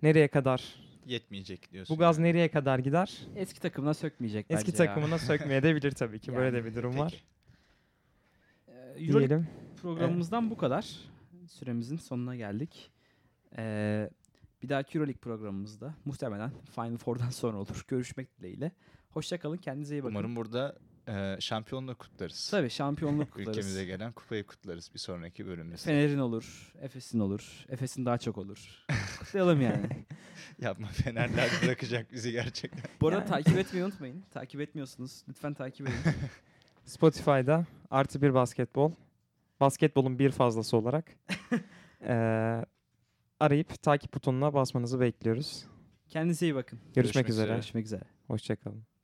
nereye 0.04 0.28
kadar? 0.28 0.76
Yetmeyecek 1.06 1.72
diyorsun. 1.72 1.96
Bu 1.96 2.00
gaz 2.00 2.18
yani. 2.18 2.28
nereye 2.28 2.52
kadar 2.52 2.80
gider? 2.80 3.18
Eski 3.36 3.60
takımına 3.60 3.94
sökmeyecek 3.94 4.46
Eski 4.50 4.72
bence 4.72 4.84
ya. 4.84 4.90
takımına 4.90 5.18
sökmeye 5.20 5.64
de 5.64 5.76
bilir 5.76 5.92
tabii 5.96 6.20
ki. 6.20 6.36
Böyle 6.36 6.46
Yani, 6.58 6.66
de 6.66 6.66
bir 6.72 6.76
durum 6.76 6.92
Peki. 6.92 7.02
var. 7.04 7.24
Ee, 8.68 8.72
Euroleague 8.74 9.30
Diyelim. 9.30 9.48
programımızdan 9.82 10.50
bu 10.50 10.58
kadar. 10.58 10.96
Süremizin 11.48 11.98
sonuna 11.98 12.36
geldik. 12.36 12.92
Ee, 13.58 14.10
bir 14.64 14.70
dahaki 14.70 14.98
Euroleague 14.98 15.20
programımızda 15.20 15.94
muhtemelen 16.06 16.52
Final 16.76 16.98
Four'dan 16.98 17.30
sonra 17.30 17.58
olur. 17.58 17.86
Görüşmek 17.88 18.38
dileğiyle. 18.40 18.72
Hoşçakalın. 19.10 19.58
Kendinize 19.58 19.96
iyi 19.96 20.04
bakın. 20.04 20.16
Umarım 20.16 20.36
burada 20.36 20.76
e, 21.08 21.38
şampiyonluğu 21.40 21.96
kutlarız. 21.98 22.50
Tabii 22.52 22.70
şampiyonluk 22.70 23.32
kutlarız. 23.32 23.58
Ülkemize 23.58 23.86
gelen 23.86 24.12
kupayı 24.12 24.44
kutlarız 24.48 24.92
bir 24.94 25.00
sonraki 25.00 25.48
bölümde. 25.48 25.78
Fener'in 25.78 26.18
olur, 26.20 26.74
Efes'in 26.82 27.20
olur, 27.20 27.66
Efes'in 27.70 28.06
daha 28.06 28.18
çok 28.18 28.38
olur. 28.38 28.86
Kutlayalım 29.20 29.62
yani. 29.62 29.90
Yapma 30.62 30.88
Fenerler 30.88 31.50
bırakacak 31.64 32.12
bizi 32.12 32.32
gerçekten. 32.32 32.82
Bu 33.02 33.08
arada 33.08 33.20
Yani. 33.20 33.30
takip 33.30 33.58
etmeyi 33.58 33.86
unutmayın. 33.86 34.24
Takip 34.32 34.62
etmiyorsunuz. 34.62 35.24
Lütfen 35.30 35.54
takip 35.54 35.88
edin. 35.90 35.98
Spotify'da 36.86 37.66
artı 37.92 38.22
bir 38.22 38.34
basketbol. 38.34 38.92
Basketbolun 39.60 40.20
bir 40.20 40.32
fazlası 40.32 40.78
olarak. 40.78 41.06
eee, 42.02 42.66
arayıp 43.40 43.82
takip 43.84 44.14
butonuna 44.14 44.54
basmanızı 44.54 45.00
bekliyoruz. 45.00 45.66
Kendinize 46.10 46.46
iyi 46.46 46.56
bakın. 46.56 46.80
Görüşmek 46.80 46.96
Görüşmek 47.04 47.30
üzere. 47.30 47.44
üzere. 47.46 47.56
Görüşmek 47.56 47.86
üzere. 47.86 48.04
Hoşçakalın. 48.28 48.97